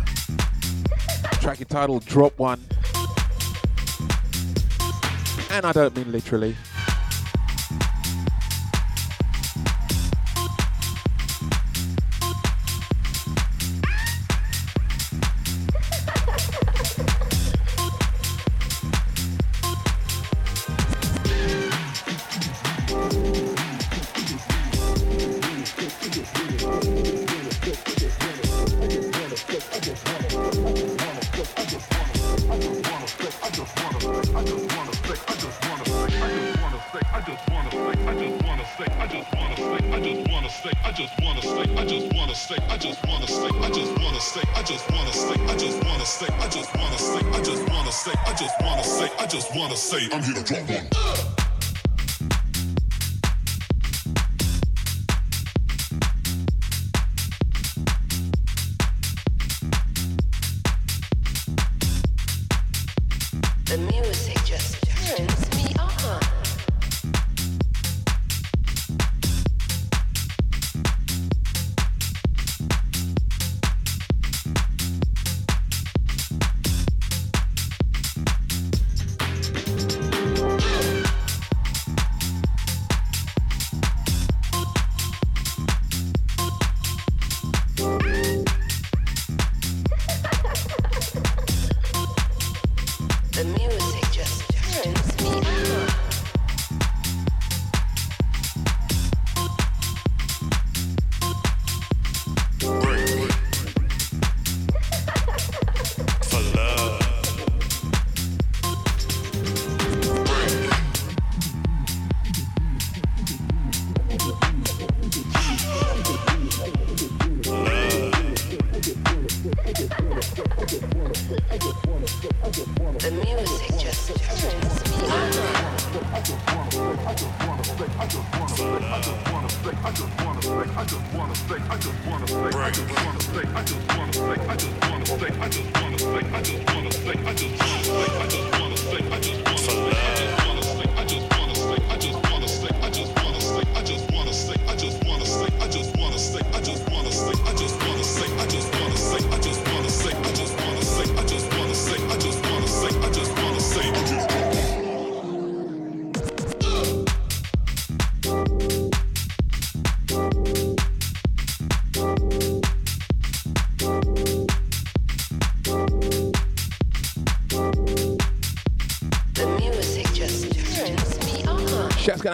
Track 1.41 1.61
entitled 1.61 2.03
Drop 2.05 2.39
One. 2.39 2.59
And 5.51 5.63
I 5.63 5.71
don't 5.71 5.95
mean 5.95 6.11
literally. 6.11 6.55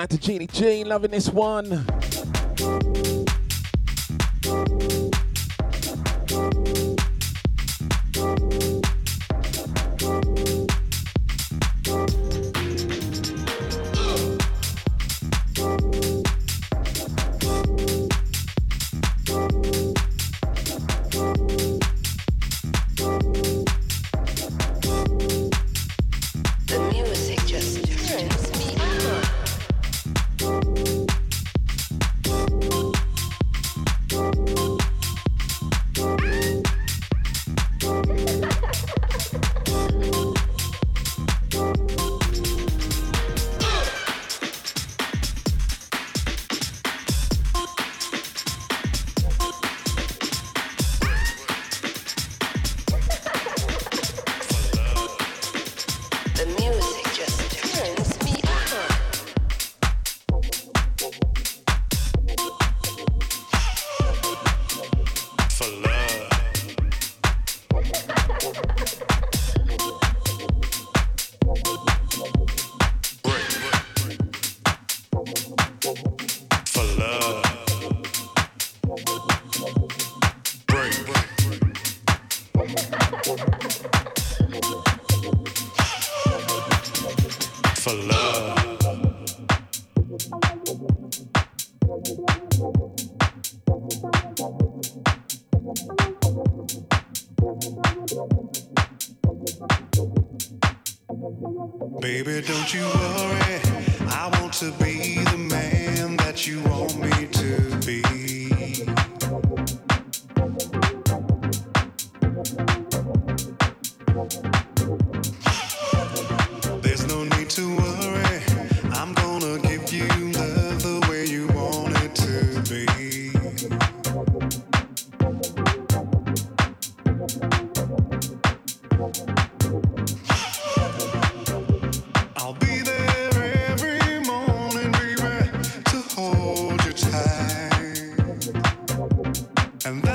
out 0.01 0.09
to 0.09 0.17
Jeannie 0.17 0.47
Jean, 0.47 0.87
loving 0.87 1.11
this 1.11 1.29
one. 1.29 1.85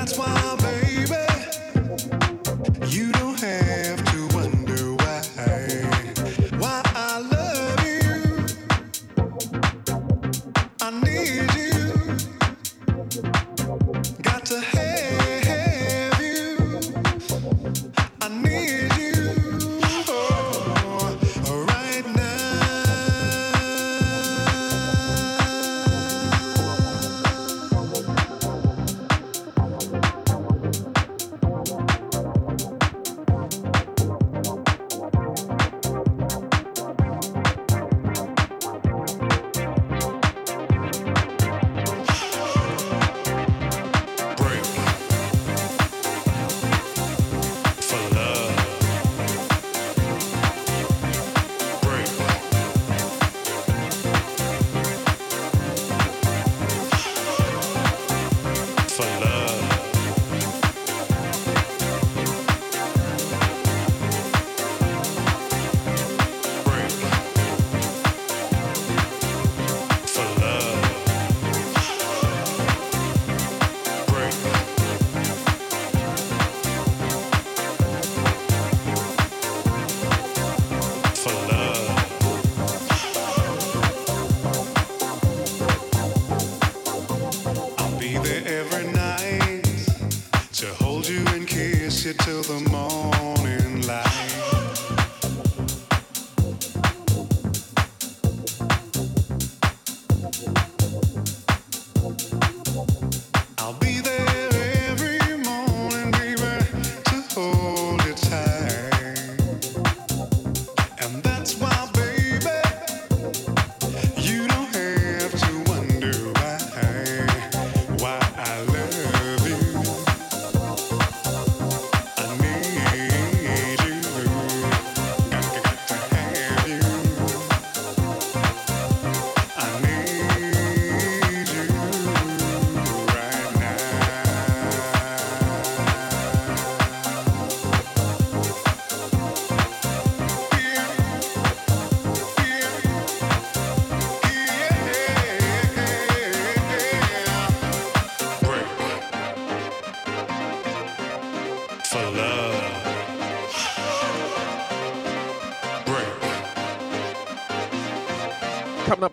that's 0.07 0.17
why 0.17 0.36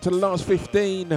to 0.01 0.09
the 0.09 0.16
last 0.16 0.44
15. 0.44 1.09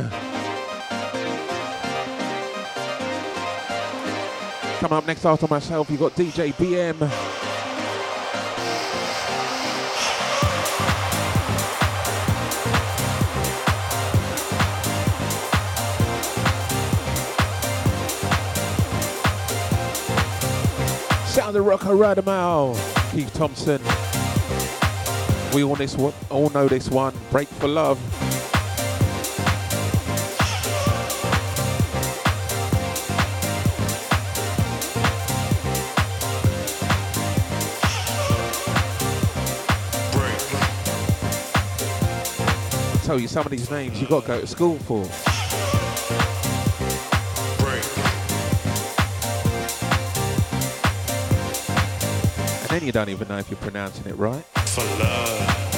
Coming 4.80 4.98
up 4.98 5.08
next 5.08 5.26
after 5.26 5.48
myself, 5.48 5.90
you've 5.90 6.02
got 6.02 6.12
DJ 6.16 6.54
BM. 6.54 7.00
Sound 21.28 21.56
the 21.56 21.62
Rocco 21.62 21.98
Rodamaal, 21.98 22.76
Keith 23.14 23.34
Thompson. 23.34 23.82
We 25.54 25.64
all 25.64 25.76
this 25.76 25.96
all 26.30 26.50
know 26.50 26.68
this 26.68 26.90
one. 26.90 27.14
Break 27.32 27.48
for 27.48 27.70
love. 27.70 28.17
Tell 43.18 43.22
you 43.24 43.28
some 43.28 43.46
of 43.46 43.52
these 43.52 43.72
names 43.72 44.00
you've 44.00 44.12
got 44.12 44.22
to 44.22 44.28
go 44.28 44.42
to 44.42 44.46
school 44.46 44.78
for. 44.80 45.02
And 52.62 52.70
then 52.70 52.86
you 52.86 52.92
don't 52.92 53.10
even 53.10 53.28
know 53.28 53.40
if 53.40 53.50
you're 53.50 53.58
pronouncing 53.58 54.06
it 54.06 54.16
right. 54.18 54.44
For 54.44 54.84
love. 54.84 55.77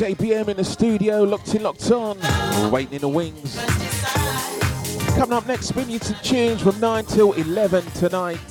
BM 0.00 0.48
in 0.48 0.56
the 0.56 0.64
studio, 0.64 1.22
locked 1.24 1.54
in, 1.54 1.62
locked 1.62 1.90
on, 1.90 2.18
waiting 2.70 2.94
in 2.94 3.00
the 3.02 3.08
wings. 3.08 3.56
Coming 5.16 5.36
up 5.36 5.46
next, 5.46 5.66
spin 5.66 5.90
you 5.90 5.98
some 5.98 6.16
tunes 6.22 6.62
from 6.62 6.80
9 6.80 7.04
till 7.04 7.34
11 7.34 7.84
tonight. 7.90 8.49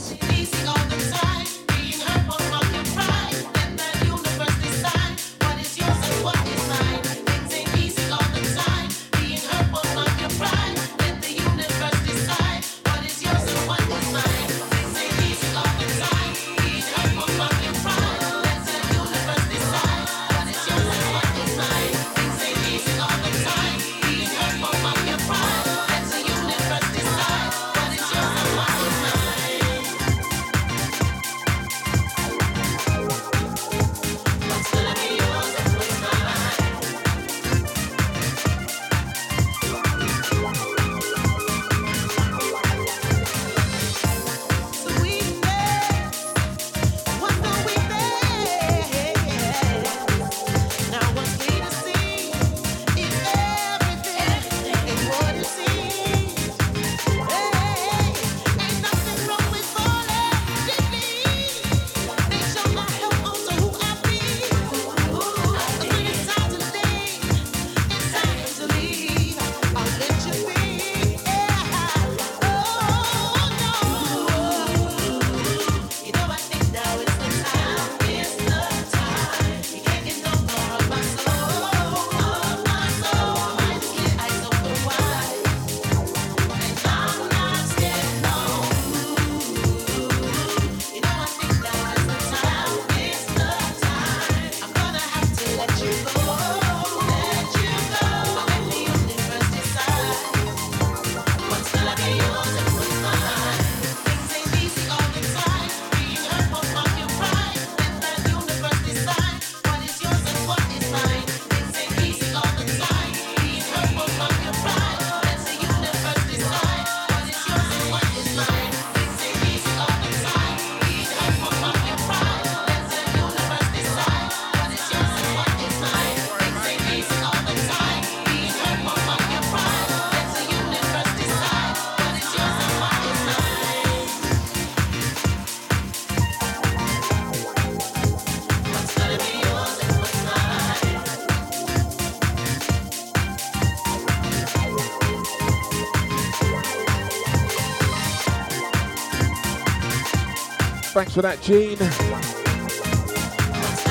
For 151.10 151.24
that, 151.24 151.42
Gene. 151.42 151.76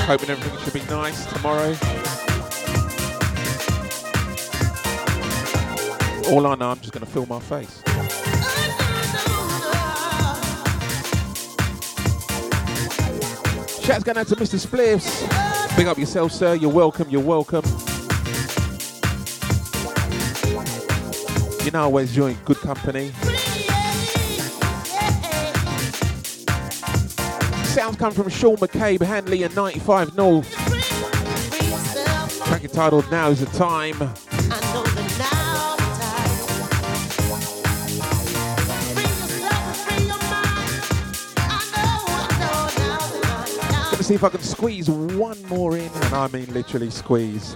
Hoping 0.07 0.29
everything 0.29 0.59
should 0.63 0.73
be 0.73 0.81
nice 0.89 1.25
tomorrow. 1.27 1.75
All 6.31 6.47
I 6.47 6.55
know, 6.55 6.69
I'm 6.69 6.79
just 6.79 6.93
going 6.93 7.05
to 7.05 7.11
fill 7.11 7.25
my 7.25 7.39
face. 7.39 7.83
Shouts 13.83 14.03
going 14.03 14.17
out 14.17 14.27
to 14.27 14.35
Mr. 14.37 14.57
Spliffs. 14.57 15.75
Big 15.75 15.87
up 15.87 15.97
yourself, 15.97 16.31
sir. 16.31 16.55
You're 16.55 16.71
welcome. 16.71 17.09
You're 17.09 17.21
welcome. 17.21 17.65
You 21.65 21.71
know, 21.71 21.81
I 21.81 21.83
always 21.83 22.15
join 22.15 22.35
good 22.45 22.57
company. 22.57 23.11
Sounds 27.69 27.97
come 27.97 28.11
from 28.11 28.29
Sean 28.29 28.57
McCabe, 28.57 28.99
Hanlei, 29.01 29.45
and 29.45 29.55
95 29.55 30.17
North. 30.17 30.51
Track 32.47 32.63
entitled 32.63 33.09
Now 33.11 33.29
is 33.29 33.39
the 33.39 33.45
Time. 33.57 33.99
Gonna 43.91 44.03
see 44.03 44.15
if 44.15 44.23
I 44.23 44.29
can 44.29 44.41
squeeze 44.41 44.89
one 44.89 45.37
more 45.43 45.77
in, 45.77 45.91
and 45.93 46.13
I 46.15 46.27
mean 46.29 46.51
literally 46.51 46.89
squeeze. 46.89 47.55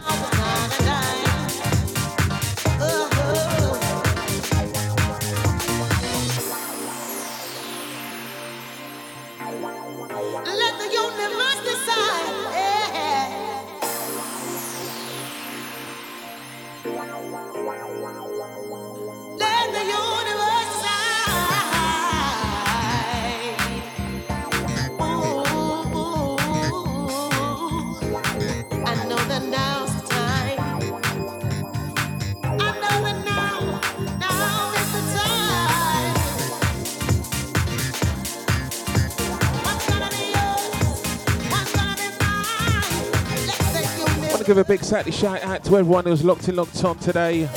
A 44.63 44.65
big 44.65 44.83
Saturday 44.83 45.11
shout 45.11 45.43
out 45.43 45.61
to 45.61 45.75
everyone 45.75 46.05
who's 46.05 46.23
locked 46.23 46.47
in, 46.47 46.55
locked 46.55 46.85
on 46.85 46.97
today. 46.99 47.47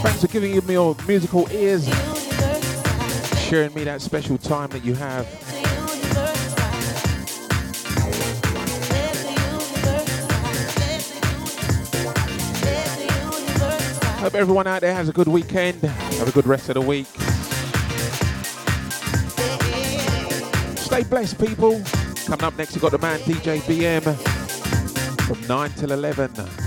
Thanks 0.00 0.22
for 0.22 0.28
giving 0.28 0.64
me 0.66 0.72
your 0.74 0.96
musical 1.06 1.46
ears, 1.50 1.86
sharing 3.40 3.74
me 3.74 3.84
that 3.84 4.00
special 4.00 4.38
time 4.38 4.70
that 4.70 4.82
you 4.82 4.94
have. 4.94 5.26
Hope 14.20 14.34
everyone 14.34 14.66
out 14.66 14.80
there 14.80 14.94
has 14.94 15.10
a 15.10 15.12
good 15.12 15.28
weekend. 15.28 15.82
Have 15.82 16.28
a 16.28 16.32
good 16.32 16.46
rest 16.46 16.70
of 16.70 16.76
the 16.76 16.80
week. 16.80 17.06
Stay 20.78 21.02
blessed, 21.02 21.38
people. 21.38 21.82
Coming 22.24 22.44
up 22.44 22.56
next, 22.56 22.72
we've 22.72 22.80
got 22.80 22.92
the 22.92 22.98
man 22.98 23.18
DJ 23.20 23.58
BM 23.60 24.33
from 25.26 25.40
9 25.48 25.70
till 25.70 25.92
11. 25.92 26.63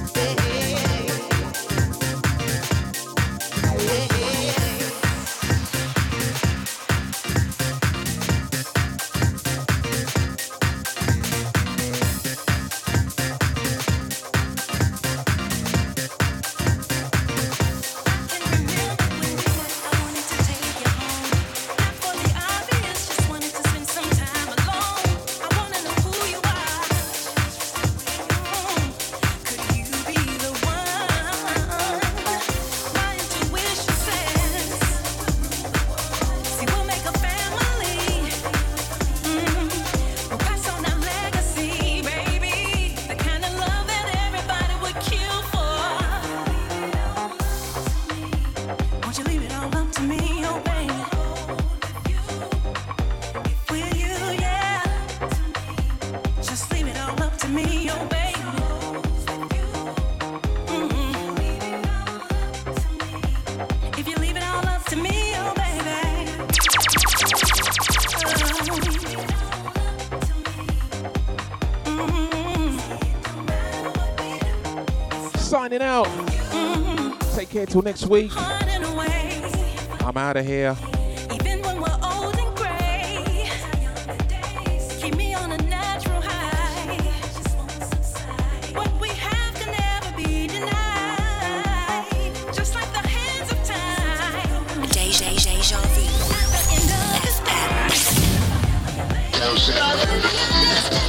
Like 92.74 92.92
the 92.94 93.08
hands 93.08 93.52
of 93.52 93.60
time. 93.66 94.88
Deja, 94.90 95.30
deja 95.44 95.78
vu. 95.94 96.08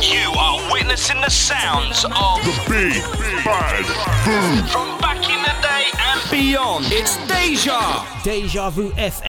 You 0.03 0.31
are 0.39 0.73
witnessing 0.73 1.21
the 1.21 1.31
sounds 1.31 2.05
of 2.05 2.43
the 2.45 2.53
big 2.69 3.03
bad 3.45 3.85
food. 4.25 4.88
It's 6.81 7.17
Deja. 7.27 8.05
Deja 8.23 8.71
Vu 8.71 8.91
FM. 8.93 9.27